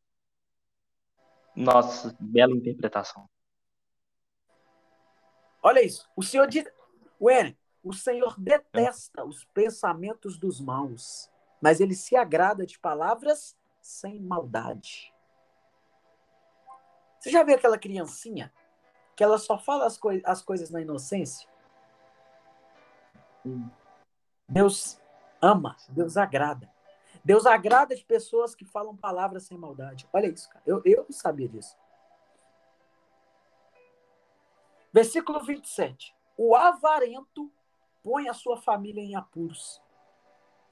Nossa, 1.56 2.16
bela 2.20 2.56
interpretação. 2.56 3.30
Olha 5.68 5.84
isso. 5.84 6.10
O 6.16 6.24
Senhor 6.24 6.48
diz. 6.48 6.66
Wendy, 7.20 7.58
o 7.84 7.92
Senhor 7.92 8.40
detesta 8.40 9.26
os 9.26 9.44
pensamentos 9.54 10.38
dos 10.38 10.62
maus, 10.62 11.30
mas 11.62 11.82
ele 11.82 11.94
se 11.94 12.16
agrada 12.16 12.66
de 12.66 12.80
palavras 12.80 13.54
sem 13.82 14.18
maldade. 14.18 15.14
Você 17.20 17.30
já 17.30 17.44
viu 17.44 17.56
aquela 17.56 17.78
criancinha 17.78 18.54
que 19.14 19.22
ela 19.22 19.38
só 19.38 19.58
fala 19.58 19.86
as, 19.86 19.98
coi 19.98 20.22
as 20.24 20.42
coisas 20.42 20.70
na 20.70 20.80
inocência? 20.80 21.50
Hum. 23.46 23.70
Deus 24.48 25.02
ama, 25.42 25.76
Deus 25.90 26.16
agrada. 26.16 26.72
Deus 27.26 27.46
agrada 27.46 27.94
de 27.94 28.06
pessoas 28.06 28.56
que 28.56 28.64
falam 28.64 28.96
palavras 28.96 29.44
sem 29.44 29.58
maldade. 29.58 30.08
Olha 30.14 30.28
isso, 30.28 30.48
cara. 30.48 30.64
Eu, 30.66 30.82
eu 30.86 31.04
não 31.04 31.12
sabia 31.12 31.50
disso. 31.50 31.76
Versículo 34.94 35.44
27. 35.44 36.16
O 36.38 36.56
avarento 36.56 37.52
põe 38.04 38.30
a 38.30 38.34
sua 38.34 38.58
família 38.58 39.02
em 39.02 39.16
apuros, 39.16 39.82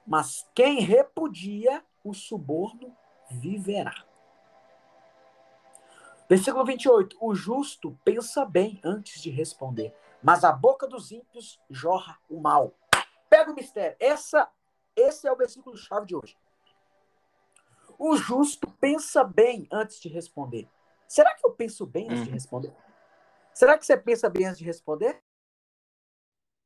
mas 0.06 0.48
quem 0.54 0.80
repudia 0.80 1.84
o 2.02 2.14
suborno 2.14 2.96
viverá. 3.30 4.04
Versículo 6.28 6.64
28. 6.64 7.16
O 7.20 7.34
justo 7.34 7.96
pensa 8.04 8.44
bem 8.44 8.80
antes 8.82 9.20
de 9.22 9.30
responder, 9.30 9.94
mas 10.22 10.44
a 10.44 10.52
boca 10.52 10.86
dos 10.86 11.12
ímpios 11.12 11.60
jorra 11.70 12.18
o 12.28 12.40
mal. 12.40 12.72
Pega 13.28 13.50
o 13.50 13.54
mistério. 13.54 13.96
Essa, 14.00 14.48
esse 14.94 15.26
é 15.26 15.32
o 15.32 15.36
versículo 15.36 15.76
chave 15.76 16.06
de 16.06 16.16
hoje. 16.16 16.36
O 17.98 18.16
justo 18.16 18.70
pensa 18.80 19.24
bem 19.24 19.66
antes 19.70 20.00
de 20.00 20.08
responder. 20.08 20.68
Será 21.08 21.34
que 21.34 21.46
eu 21.46 21.52
penso 21.52 21.86
bem 21.86 22.08
antes 22.08 22.22
de 22.24 22.28
Uhum. 22.28 22.34
responder? 22.34 22.74
Será 23.56 23.78
que 23.78 23.86
você 23.86 23.96
pensa 23.96 24.28
bem 24.28 24.44
antes 24.44 24.58
de 24.58 24.66
responder? 24.66 25.24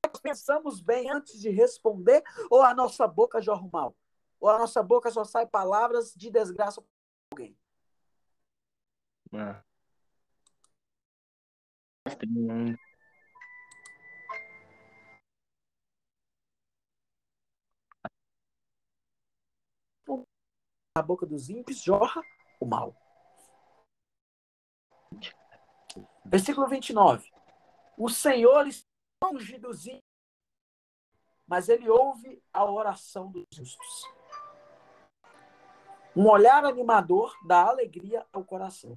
Nós 0.05 0.21
pensamos 0.21 0.81
bem 0.81 1.09
antes 1.09 1.41
de 1.41 1.49
responder 1.49 2.21
ou 2.51 2.63
a 2.63 2.75
nossa 2.75 3.07
boca 3.07 3.41
jorra 3.41 3.69
mal? 3.73 3.97
Ou 4.41 4.49
a 4.49 4.59
nossa 4.59 4.83
boca 4.83 5.09
só 5.09 5.23
sai 5.23 5.47
palavras 5.47 6.13
de 6.17 6.33
desgraça 6.33 6.83
para 6.83 6.91
alguém? 7.31 7.57
Hum, 9.33 9.55
A 20.99 21.03
boca 21.03 21.25
dos 21.25 21.49
ímpios 21.49 21.81
jorra 21.81 22.21
o 22.61 22.67
mal. 22.67 22.97
Versículo 26.31 26.69
29. 26.69 27.29
O 27.99 28.09
Senhor 28.09 28.65
está 28.69 28.87
longe 29.21 29.59
dos 29.59 29.85
ímpios, 29.85 30.05
mas 31.45 31.69
ele 31.69 31.91
ouve 31.91 32.41
a 32.53 32.65
oração 32.65 33.29
dos 33.33 33.45
justos. 33.51 34.09
Um 36.15 36.29
olhar 36.29 36.65
animador 36.65 37.37
dá 37.45 37.65
alegria 37.65 38.25
ao 38.33 38.45
coração. 38.45 38.97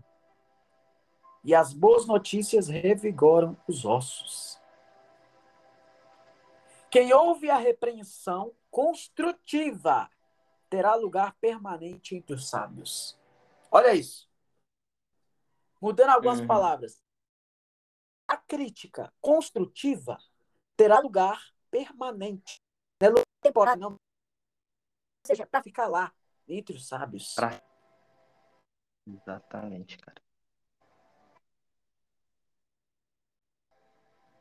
E 1.43 1.56
as 1.56 1.74
boas 1.74 2.06
notícias 2.06 2.67
revigoram 2.67 3.58
os 3.67 3.84
ossos. 3.84 4.62
Quem 6.91 7.12
ouve 7.13 7.50
a 7.50 7.58
repreensão 7.58 8.54
construtiva 8.69 10.08
terá 10.69 10.93
lugar 10.93 11.36
permanente 11.41 12.15
entre 12.15 12.36
os 12.36 12.48
sábios. 12.48 13.17
Olha 13.72 13.96
isso. 13.96 14.30
Mudando 15.82 16.12
algumas 16.12 16.39
uhum. 16.39 16.46
palavras. 16.46 17.02
A 18.34 18.38
crítica 18.38 19.13
construtiva 19.22 20.17
terá 20.76 21.00
lugar 21.00 21.39
permanente. 21.69 22.63
Não 23.00 23.06
é 23.06 23.10
lugar 23.12 23.26
temporário, 23.39 23.80
não. 23.80 23.91
Ou 23.91 23.98
seja, 25.24 25.46
para 25.46 25.62
ficar 25.62 25.88
lá, 25.88 26.12
entre 26.48 26.76
os 26.76 26.88
sábios. 26.88 27.36
Pra... 27.36 27.62
Exatamente, 29.06 30.00
cara. 30.00 30.19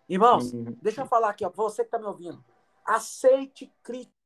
Irmãos, 0.09 0.51
deixa 0.81 1.03
eu 1.03 1.07
falar 1.07 1.29
aqui, 1.29 1.45
ó, 1.45 1.51
você 1.51 1.83
que 1.83 1.89
está 1.89 1.99
me 1.99 2.07
ouvindo. 2.07 2.43
Aceite 2.87 3.71
críticas 3.83 4.17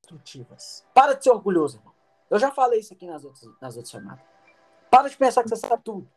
construtivas. 0.00 0.84
Para 0.92 1.14
de 1.14 1.22
ser 1.22 1.30
orgulhoso, 1.30 1.78
irmão. 1.78 1.94
Eu 2.28 2.40
já 2.40 2.50
falei 2.50 2.80
isso 2.80 2.92
aqui 2.92 3.06
nas 3.06 3.24
outras, 3.24 3.44
nas 3.60 3.76
outras 3.76 3.92
chamadas. 3.92 4.24
Para 4.90 5.08
de 5.08 5.16
pensar 5.16 5.44
que 5.44 5.48
você 5.48 5.56
sabe 5.64 5.80
tudo. 5.84 6.10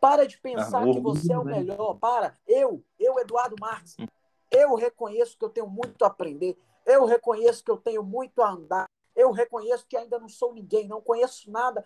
Para 0.00 0.26
de 0.26 0.38
pensar 0.38 0.82
ah, 0.82 0.92
que 0.92 1.00
você 1.00 1.32
é 1.32 1.38
o 1.38 1.44
melhor. 1.44 1.94
Para. 1.94 2.38
Eu, 2.46 2.84
eu, 2.98 3.18
Eduardo 3.18 3.56
Marques, 3.60 3.96
hum. 3.98 4.06
eu 4.50 4.74
reconheço 4.74 5.36
que 5.36 5.44
eu 5.44 5.50
tenho 5.50 5.68
muito 5.68 6.04
a 6.04 6.08
aprender. 6.08 6.56
Eu 6.86 7.04
reconheço 7.04 7.64
que 7.64 7.70
eu 7.70 7.76
tenho 7.76 8.02
muito 8.02 8.40
a 8.40 8.50
andar. 8.50 8.86
Eu 9.14 9.32
reconheço 9.32 9.86
que 9.86 9.96
ainda 9.96 10.18
não 10.18 10.28
sou 10.28 10.54
ninguém, 10.54 10.86
não 10.86 11.00
conheço 11.00 11.50
nada. 11.50 11.84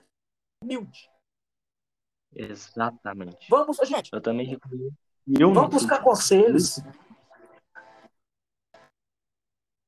Humilde. 0.62 1.10
Exatamente. 2.34 3.48
Vamos, 3.48 3.78
gente. 3.84 4.10
Eu 4.12 4.20
também 4.20 4.46
reconheço 4.46 4.96
eu 5.26 5.52
Vamos 5.52 5.70
buscar 5.70 6.02
conselhos. 6.02 6.78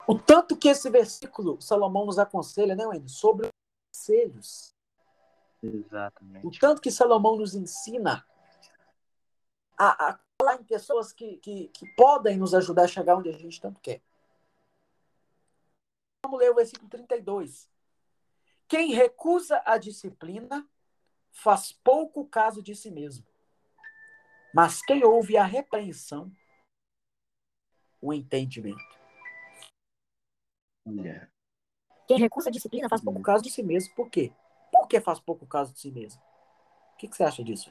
O 0.06 0.18
tanto 0.18 0.56
que 0.56 0.68
esse 0.68 0.88
versículo 0.90 1.60
Salomão 1.60 2.06
nos 2.06 2.18
aconselha, 2.18 2.76
né, 2.76 2.86
Wendy? 2.86 3.10
Sobre 3.10 3.48
conselhos. 3.92 4.73
Exatamente. 5.64 6.46
O 6.46 6.50
tanto 6.50 6.82
que 6.82 6.90
Salomão 6.90 7.36
nos 7.36 7.54
ensina 7.54 8.26
a, 9.78 10.10
a 10.10 10.20
falar 10.40 10.60
em 10.60 10.64
pessoas 10.64 11.12
que, 11.12 11.38
que, 11.38 11.68
que 11.68 11.86
podem 11.94 12.36
nos 12.36 12.54
ajudar 12.54 12.84
a 12.84 12.88
chegar 12.88 13.16
onde 13.16 13.30
a 13.30 13.32
gente 13.32 13.60
tanto 13.60 13.80
quer. 13.80 14.02
Vamos 16.24 16.38
ler 16.38 16.50
o 16.50 16.54
versículo 16.54 16.88
32. 16.88 17.70
Quem 18.68 18.92
recusa 18.92 19.62
a 19.64 19.78
disciplina 19.78 20.68
faz 21.32 21.72
pouco 21.72 22.26
caso 22.26 22.62
de 22.62 22.74
si 22.74 22.90
mesmo. 22.90 23.26
Mas 24.54 24.82
quem 24.82 25.04
ouve 25.04 25.36
a 25.36 25.44
repreensão, 25.44 26.30
o 28.00 28.12
entendimento. 28.12 28.98
Olha. 30.86 31.30
Quem 32.06 32.18
recusa 32.18 32.50
a 32.50 32.52
disciplina 32.52 32.88
faz 32.88 33.02
pouco 33.02 33.20
caso 33.22 33.42
de 33.42 33.50
si 33.50 33.62
mesmo. 33.62 33.94
Por 33.94 34.10
quê? 34.10 34.32
Por 34.74 34.88
que 34.88 35.00
faz 35.00 35.20
pouco 35.20 35.46
caso 35.46 35.72
de 35.72 35.78
si 35.78 35.92
mesmo? 35.92 36.20
O 36.94 36.96
que, 36.96 37.06
que 37.06 37.16
você 37.16 37.22
acha 37.22 37.44
disso? 37.44 37.70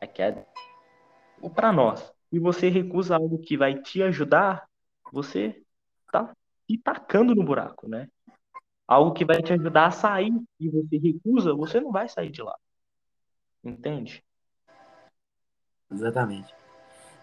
É 0.00 0.06
que 0.06 0.20
é 0.20 0.44
para 1.54 1.72
nós. 1.72 2.12
E 2.32 2.40
você 2.40 2.68
recusa 2.68 3.14
algo 3.14 3.38
que 3.38 3.56
vai 3.56 3.80
te 3.80 4.02
ajudar, 4.02 4.68
você 5.12 5.64
tá 6.10 6.34
se 6.68 6.76
tacando 6.78 7.36
no 7.36 7.44
buraco, 7.44 7.88
né? 7.88 8.08
Algo 8.86 9.12
que 9.12 9.24
vai 9.24 9.40
te 9.40 9.52
ajudar 9.52 9.86
a 9.86 9.90
sair 9.92 10.32
e 10.58 10.68
você 10.68 10.98
recusa, 10.98 11.54
você 11.54 11.80
não 11.80 11.92
vai 11.92 12.08
sair 12.08 12.30
de 12.30 12.42
lá. 12.42 12.56
Entende? 13.62 14.24
Exatamente. 15.90 16.52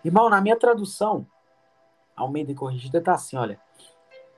Irmão, 0.06 0.30
na 0.30 0.40
minha 0.40 0.58
tradução, 0.58 1.28
Almeida 2.16 2.52
e 2.52 2.56
Corrigida 2.56 3.00
está 3.00 3.14
assim, 3.14 3.36
olha. 3.36 3.60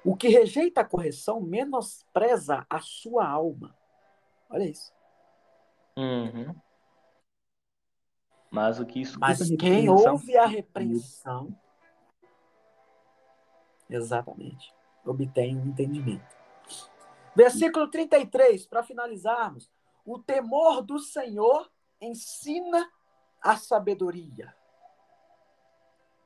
O 0.08 0.16
que 0.16 0.30
rejeita 0.30 0.80
a 0.80 0.86
correção 0.86 1.42
menospreza 1.42 2.66
a 2.70 2.80
sua 2.80 3.28
alma. 3.28 3.76
Olha 4.50 4.64
isso. 4.64 4.94
Uhum. 5.98 6.56
Mas 8.50 8.80
o 8.80 8.86
que 8.86 9.02
escuta 9.02 9.28
Mas 9.28 9.50
quem 9.60 9.90
ouve 9.90 10.38
a 10.38 10.46
repreensão, 10.46 11.54
exatamente, 13.90 14.74
obtém 15.06 15.58
um 15.58 15.66
entendimento. 15.66 16.38
Versículo 17.36 17.90
33, 17.90 18.66
para 18.66 18.84
finalizarmos. 18.84 19.70
O 20.06 20.18
temor 20.20 20.82
do 20.84 21.00
Senhor 21.00 21.70
ensina 22.00 22.90
a 23.42 23.58
sabedoria. 23.58 24.56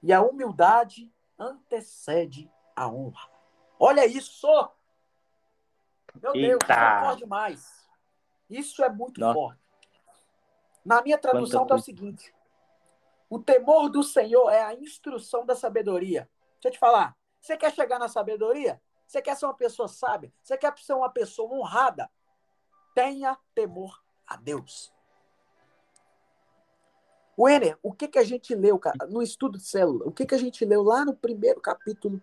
E 0.03 0.13
a 0.13 0.21
humildade 0.21 1.11
antecede 1.39 2.47
a 2.75 2.87
honra. 2.87 3.40
Olha 3.83 4.05
isso! 4.05 4.47
Meu 6.21 6.35
Eita. 6.35 6.47
Deus, 6.47 6.59
isso 6.61 6.71
é 6.71 7.01
forte 7.01 7.17
demais. 7.17 7.89
Isso 8.47 8.83
é 8.83 8.89
muito 8.89 9.19
Nossa. 9.19 9.33
forte. 9.33 9.61
Na 10.85 11.01
minha 11.01 11.17
tradução 11.17 11.63
está 11.63 11.73
o 11.73 11.79
seguinte: 11.79 12.31
o 13.27 13.39
temor 13.39 13.89
do 13.89 14.03
Senhor 14.03 14.51
é 14.51 14.61
a 14.61 14.75
instrução 14.75 15.47
da 15.47 15.55
sabedoria. 15.55 16.29
Deixa 16.53 16.67
eu 16.67 16.71
te 16.73 16.77
falar. 16.77 17.17
Você 17.39 17.57
quer 17.57 17.73
chegar 17.73 17.97
na 17.97 18.07
sabedoria? 18.07 18.79
Você 19.07 19.19
quer 19.19 19.35
ser 19.35 19.45
uma 19.45 19.55
pessoa 19.55 19.87
sábia? 19.87 20.31
Você 20.43 20.55
quer 20.55 20.77
ser 20.77 20.93
uma 20.93 21.09
pessoa 21.09 21.51
honrada? 21.51 22.07
Tenha 22.93 23.35
temor 23.55 23.99
a 24.27 24.35
Deus. 24.35 24.93
Wenner, 27.35 27.79
o 27.81 27.91
que, 27.91 28.07
que 28.07 28.19
a 28.19 28.23
gente 28.23 28.53
leu, 28.53 28.77
cara, 28.77 29.07
no 29.07 29.23
estudo 29.23 29.57
de 29.57 29.63
célula? 29.63 30.05
O 30.05 30.11
que, 30.11 30.27
que 30.27 30.35
a 30.35 30.37
gente 30.37 30.63
leu 30.65 30.83
lá 30.83 31.03
no 31.03 31.15
primeiro 31.15 31.59
capítulo 31.59 32.21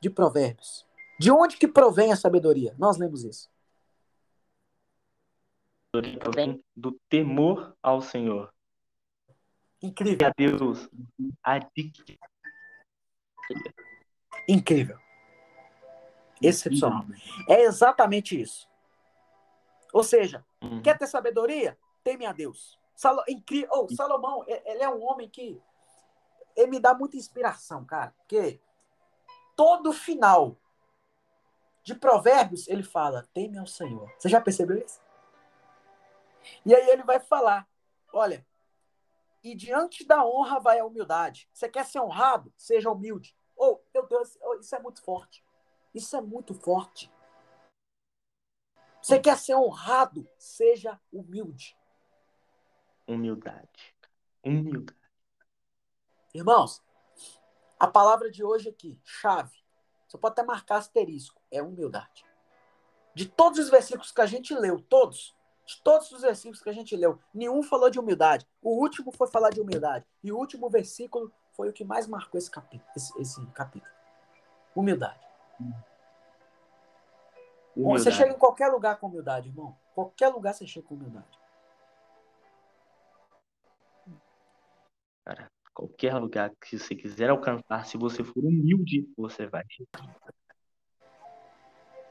de 0.00 0.10
Provérbios? 0.10 0.87
De 1.18 1.30
onde 1.30 1.56
que 1.56 1.66
provém 1.66 2.12
a 2.12 2.16
sabedoria? 2.16 2.74
Nós 2.78 2.96
lemos 2.96 3.24
isso. 3.24 3.50
Provém 6.20 6.62
do 6.76 6.92
temor 7.08 7.76
ao 7.82 8.00
Senhor. 8.00 8.52
Incrível. 9.82 10.28
a 10.28 10.32
Deus 10.36 10.88
Incrível. 14.48 14.98
Excepcional. 16.40 17.04
É 17.48 17.62
exatamente 17.62 18.40
isso. 18.40 18.68
Ou 19.92 20.04
seja, 20.04 20.44
uhum. 20.62 20.82
quer 20.82 20.98
ter 20.98 21.06
sabedoria? 21.06 21.76
Teme 22.04 22.26
a 22.26 22.32
Deus. 22.32 22.78
Salo, 22.94 23.22
incrível. 23.28 23.68
Oh, 23.72 23.94
Salomão, 23.94 24.44
ele 24.46 24.82
é 24.82 24.88
um 24.88 25.02
homem 25.02 25.28
que 25.28 25.60
ele 26.56 26.70
me 26.70 26.80
dá 26.80 26.94
muita 26.94 27.16
inspiração, 27.16 27.84
cara. 27.84 28.14
Porque 28.18 28.60
todo 29.56 29.92
final 29.92 30.56
de 31.88 31.94
Provérbios 31.94 32.68
ele 32.68 32.82
fala: 32.82 33.26
teme 33.32 33.58
ao 33.58 33.66
Senhor. 33.66 34.12
Você 34.18 34.28
já 34.28 34.40
percebeu 34.40 34.76
isso? 34.76 35.00
E 36.64 36.74
aí 36.74 36.90
ele 36.90 37.02
vai 37.02 37.18
falar: 37.18 37.66
olha, 38.12 38.46
e 39.42 39.54
diante 39.54 40.06
da 40.06 40.22
honra 40.22 40.60
vai 40.60 40.78
a 40.78 40.84
humildade. 40.84 41.48
Você 41.50 41.66
quer 41.66 41.86
ser 41.86 42.00
honrado? 42.00 42.52
Seja 42.58 42.90
humilde. 42.90 43.34
Oh, 43.56 43.80
meu 43.94 44.06
Deus, 44.06 44.38
oh, 44.42 44.56
isso 44.56 44.76
é 44.76 44.78
muito 44.78 45.02
forte. 45.02 45.42
Isso 45.94 46.14
é 46.14 46.20
muito 46.20 46.52
forte. 46.52 47.10
Você 49.00 49.18
quer 49.18 49.38
ser 49.38 49.54
honrado? 49.54 50.28
Seja 50.38 51.00
humilde. 51.10 51.74
Humildade. 53.06 53.96
Humildade. 54.44 54.94
Irmãos, 56.34 56.82
a 57.80 57.86
palavra 57.86 58.30
de 58.30 58.44
hoje 58.44 58.68
aqui, 58.68 59.00
chave. 59.02 59.56
Você 60.08 60.16
pode 60.16 60.32
até 60.32 60.42
marcar 60.42 60.78
asterisco. 60.78 61.40
É 61.50 61.62
humildade. 61.62 62.24
De 63.14 63.26
todos 63.26 63.58
os 63.58 63.68
versículos 63.68 64.10
que 64.10 64.20
a 64.20 64.26
gente 64.26 64.54
leu, 64.54 64.80
todos, 64.80 65.36
de 65.66 65.80
todos 65.82 66.10
os 66.12 66.22
versículos 66.22 66.62
que 66.62 66.70
a 66.70 66.72
gente 66.72 66.96
leu, 66.96 67.20
nenhum 67.32 67.62
falou 67.62 67.90
de 67.90 67.98
humildade. 67.98 68.46
O 68.62 68.70
último 68.80 69.12
foi 69.12 69.28
falar 69.28 69.50
de 69.50 69.60
humildade. 69.60 70.06
E 70.24 70.32
o 70.32 70.36
último 70.38 70.70
versículo 70.70 71.32
foi 71.52 71.68
o 71.68 71.72
que 71.72 71.84
mais 71.84 72.06
marcou 72.06 72.38
esse 72.38 72.50
capítulo. 72.50 72.90
Esse, 72.96 73.20
esse 73.20 73.46
capítulo. 73.48 73.92
Humildade. 74.74 75.20
humildade. 77.76 78.02
Você 78.02 78.10
chega 78.10 78.32
em 78.32 78.38
qualquer 78.38 78.68
lugar 78.68 78.98
com 78.98 79.08
humildade, 79.08 79.48
irmão. 79.48 79.76
Qualquer 79.94 80.28
lugar 80.28 80.54
você 80.54 80.66
chega 80.66 80.86
com 80.86 80.94
humildade. 80.94 81.37
Qualquer 85.78 86.12
lugar 86.16 86.50
que 86.60 86.76
você 86.76 86.92
quiser 86.92 87.30
alcançar, 87.30 87.86
se 87.86 87.96
você 87.96 88.24
for 88.24 88.44
humilde, 88.44 89.08
você 89.16 89.46
vai. 89.46 89.62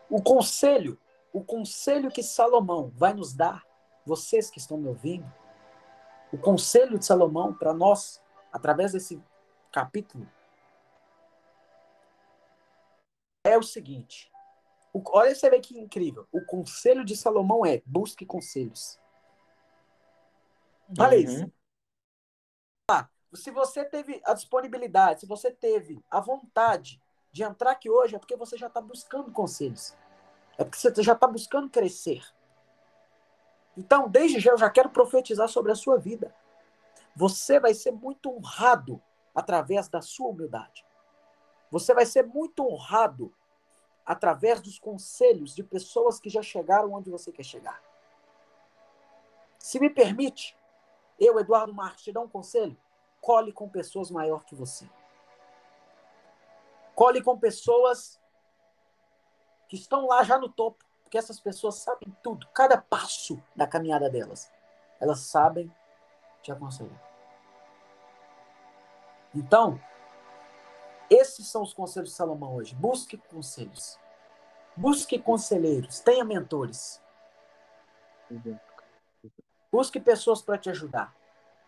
O 0.10 0.22
conselho, 0.22 0.98
o 1.34 1.44
conselho 1.44 2.10
que 2.10 2.24
Salomão 2.24 2.90
vai 2.96 3.14
nos 3.14 3.34
dar 3.34 3.68
vocês 4.06 4.50
que 4.50 4.58
estão 4.58 4.78
me 4.78 4.88
ouvindo, 4.88 5.30
o 6.32 6.38
conselho 6.38 6.98
de 6.98 7.06
Salomão 7.06 7.54
para 7.54 7.74
nós, 7.74 8.24
através 8.54 8.94
desse 8.94 9.22
capítulo, 9.70 10.26
é 13.44 13.58
o 13.58 13.64
seguinte. 13.64 14.32
O, 14.94 15.02
olha 15.12 15.36
você 15.36 15.50
vê 15.50 15.60
que 15.60 15.78
incrível. 15.78 16.26
O 16.32 16.40
conselho 16.40 17.04
de 17.04 17.18
Salomão 17.18 17.66
é 17.66 17.82
busque 17.86 18.26
conselhos. 18.26 18.98
Olha 20.98 21.18
uhum. 21.18 21.24
isso. 21.24 21.57
Se 23.34 23.52
você 23.52 23.84
teve 23.84 24.22
a 24.26 24.34
disponibilidade, 24.34 25.22
se 25.22 25.26
você 25.26 25.52
teve 25.52 26.04
a 26.10 26.20
vontade 26.20 27.02
de 27.32 27.44
entrar 27.44 27.72
aqui 27.72 27.90
hoje, 27.90 28.16
é 28.16 28.20
porque 28.20 28.36
você 28.36 28.58
já 28.58 28.68
está 28.68 28.82
buscando 28.82 29.32
conselhos. 29.32 29.96
É 30.58 30.64
porque 30.64 30.78
você 30.78 31.04
já 31.04 31.14
está 31.14 31.28
buscando 31.28 31.70
crescer. 31.70 32.24
Então, 33.78 34.10
desde 34.10 34.40
já, 34.40 34.52
eu 34.52 34.58
já 34.58 34.70
quero 34.70 34.90
profetizar 34.90 35.48
sobre 35.48 35.72
a 35.72 35.76
sua 35.76 35.98
vida. 35.98 36.34
Você 37.16 37.60
vai 37.60 37.74
ser 37.74 37.92
muito 37.92 38.30
honrado 38.32 39.02
através 39.36 39.88
da 39.88 40.02
sua 40.02 40.30
humildade. 40.30 40.86
Você 41.70 41.94
vai 41.94 42.06
ser 42.06 42.26
muito 42.26 42.66
honrado 42.66 43.34
através 44.06 44.62
dos 44.62 44.80
conselhos 44.80 45.54
de 45.54 45.64
pessoas 45.64 46.20
que 46.20 46.30
já 46.30 46.42
chegaram 46.42 46.94
onde 46.94 47.12
você 47.12 47.32
quer 47.32 47.44
chegar. 47.44 47.84
Se 49.60 49.80
me 49.80 49.90
permite, 49.90 50.58
eu, 51.20 51.38
Eduardo 51.40 51.74
Marques, 51.74 52.04
te 52.04 52.12
dar 52.12 52.22
um 52.22 52.30
conselho: 52.30 52.78
cole 53.22 53.52
com 53.52 53.70
pessoas 53.70 54.12
maior 54.12 54.44
que 54.46 54.56
você. 54.56 54.90
Cole 56.96 57.22
com 57.22 57.38
pessoas 57.38 58.20
que 59.68 59.76
estão 59.76 60.08
lá 60.08 60.24
já 60.24 60.38
no 60.38 60.50
topo, 60.50 60.84
porque 61.04 61.18
essas 61.18 61.40
pessoas 61.40 61.76
sabem 61.76 62.16
tudo, 62.24 62.48
cada 62.54 62.78
passo 62.78 63.42
da 63.56 63.68
caminhada 63.68 64.10
delas. 64.10 64.52
Elas 65.00 65.20
sabem 65.20 65.74
te 66.42 66.52
aconselhar. 66.52 67.02
Então, 69.34 69.80
esses 71.10 71.48
são 71.48 71.62
os 71.62 71.74
conselhos 71.74 72.10
de 72.10 72.16
Salomão 72.16 72.56
hoje. 72.56 72.76
Busque 72.76 73.18
conselhos. 73.18 74.00
Busque 74.76 75.20
conselheiros. 75.20 76.00
Tenha 76.00 76.24
mentores. 76.24 77.02
Busque 79.72 80.00
pessoas 80.00 80.42
para 80.42 80.58
te 80.58 80.70
ajudar. 80.70 81.16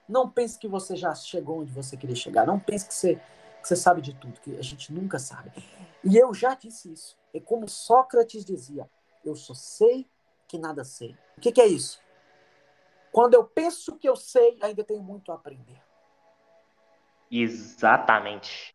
Não 0.10 0.28
pense 0.28 0.58
que 0.58 0.68
você 0.68 0.96
já 0.96 1.14
chegou 1.14 1.62
onde 1.62 1.72
você 1.72 1.96
queria 1.96 2.16
chegar. 2.16 2.48
Não 2.48 2.60
pense 2.60 2.88
que 2.88 2.94
você, 2.96 3.16
que 3.62 3.68
você 3.68 3.76
sabe 3.76 4.02
de 4.02 4.16
tudo, 4.16 4.40
que 4.42 4.58
a 4.58 4.62
gente 4.64 4.92
nunca 4.92 5.20
sabe. 5.20 5.52
E 6.04 6.18
eu 6.18 6.34
já 6.34 6.56
disse 6.56 6.92
isso. 6.92 7.16
É 7.32 7.40
como 7.40 7.70
Sócrates 7.70 8.44
dizia: 8.44 8.90
eu 9.24 9.36
só 9.36 9.54
sei 9.54 10.10
que 10.48 10.58
nada 10.58 10.84
sei. 10.84 11.16
O 11.38 11.42
que, 11.42 11.52
que 11.52 11.62
é 11.62 11.68
isso? 11.68 12.02
Quando 13.12 13.36
eu 13.36 13.44
penso 13.44 13.98
que 13.98 14.10
eu 14.10 14.16
sei, 14.16 14.58
ainda 14.64 14.84
tenho 14.84 15.04
muito 15.04 15.32
a 15.32 15.36
aprender. 15.36 15.80
Exatamente. 17.30 18.74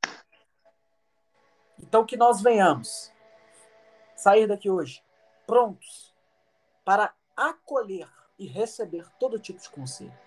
Então 1.80 2.06
que 2.06 2.16
nós 2.16 2.40
venhamos 2.40 3.12
sair 4.14 4.46
daqui 4.46 4.70
hoje 4.70 5.02
prontos 5.44 6.14
para 6.84 7.12
acolher 7.36 8.08
e 8.38 8.46
receber 8.46 9.08
todo 9.18 9.40
tipo 9.40 9.60
de 9.60 9.68
conselho. 9.68 10.23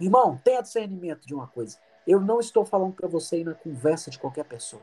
Irmão, 0.00 0.40
tenha 0.42 0.62
discernimento 0.62 1.26
de 1.26 1.34
uma 1.34 1.46
coisa. 1.46 1.78
Eu 2.06 2.20
não 2.20 2.40
estou 2.40 2.64
falando 2.64 2.94
para 2.94 3.06
você 3.06 3.40
ir 3.40 3.44
na 3.44 3.54
conversa 3.54 4.10
de 4.10 4.18
qualquer 4.18 4.44
pessoa. 4.44 4.82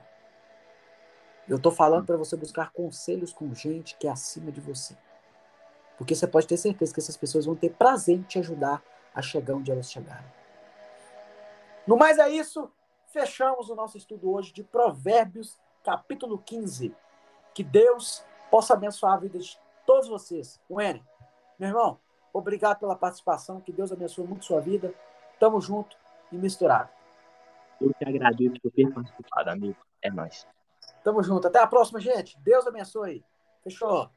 Eu 1.48 1.58
estou 1.58 1.72
falando 1.72 2.06
para 2.06 2.18
você 2.18 2.36
buscar 2.36 2.72
conselhos 2.72 3.34
com 3.34 3.54
gente 3.54 3.98
que 3.98 4.08
é 4.08 4.12
acima 4.12 4.52
de 4.52 4.62
você. 4.62 4.96
Porque 5.98 6.14
você 6.14 6.28
pode 6.28 6.46
ter 6.46 6.58
certeza 6.58 6.94
que 6.94 7.00
essas 7.00 7.18
pessoas 7.18 7.46
vão 7.46 7.56
ter 7.56 7.74
prazer 7.74 8.18
em 8.18 8.22
te 8.22 8.38
ajudar 8.38 8.84
a 9.16 9.22
chegar 9.22 9.56
onde 9.56 9.72
elas 9.72 9.92
chegaram. 9.92 10.32
No 11.88 11.98
mais 11.98 12.20
é 12.20 12.30
isso. 12.30 12.70
Fechamos 13.08 13.70
o 13.70 13.76
nosso 13.76 13.98
estudo 13.98 14.32
hoje 14.32 14.54
de 14.54 14.64
Provérbios, 14.64 15.58
capítulo 15.84 16.38
15. 16.38 16.94
Que 17.54 17.64
Deus 17.64 18.24
possa 18.52 18.74
abençoar 18.74 19.14
a 19.14 19.18
vida 19.18 19.40
de 19.40 19.58
todos 19.86 20.08
vocês. 20.08 20.62
Wene, 20.70 21.04
meu 21.58 21.70
irmão, 21.70 22.00
obrigado 22.32 22.80
pela 22.80 22.96
participação. 22.96 23.62
Que 23.62 23.72
Deus 23.72 23.92
abençoe 23.92 24.28
muito 24.28 24.46
sua 24.46 24.60
vida. 24.60 24.94
Tamo 25.40 25.62
junto 25.62 25.96
e 26.32 26.38
misturado. 26.38 26.90
Eu 27.80 27.94
que 27.94 28.06
agradeço 28.06 28.60
por 28.62 28.72
ter 28.72 28.92
participado, 28.92 29.50
amigo. 29.50 29.78
É 30.02 30.10
nóis. 30.10 30.48
Tamo 31.04 31.22
junto. 31.22 31.48
Até 31.48 31.60
a 31.60 31.68
próxima, 31.68 32.00
gente. 32.00 32.38
Deus 32.40 32.66
abençoe. 32.66 33.24
Fechou. 33.64 34.10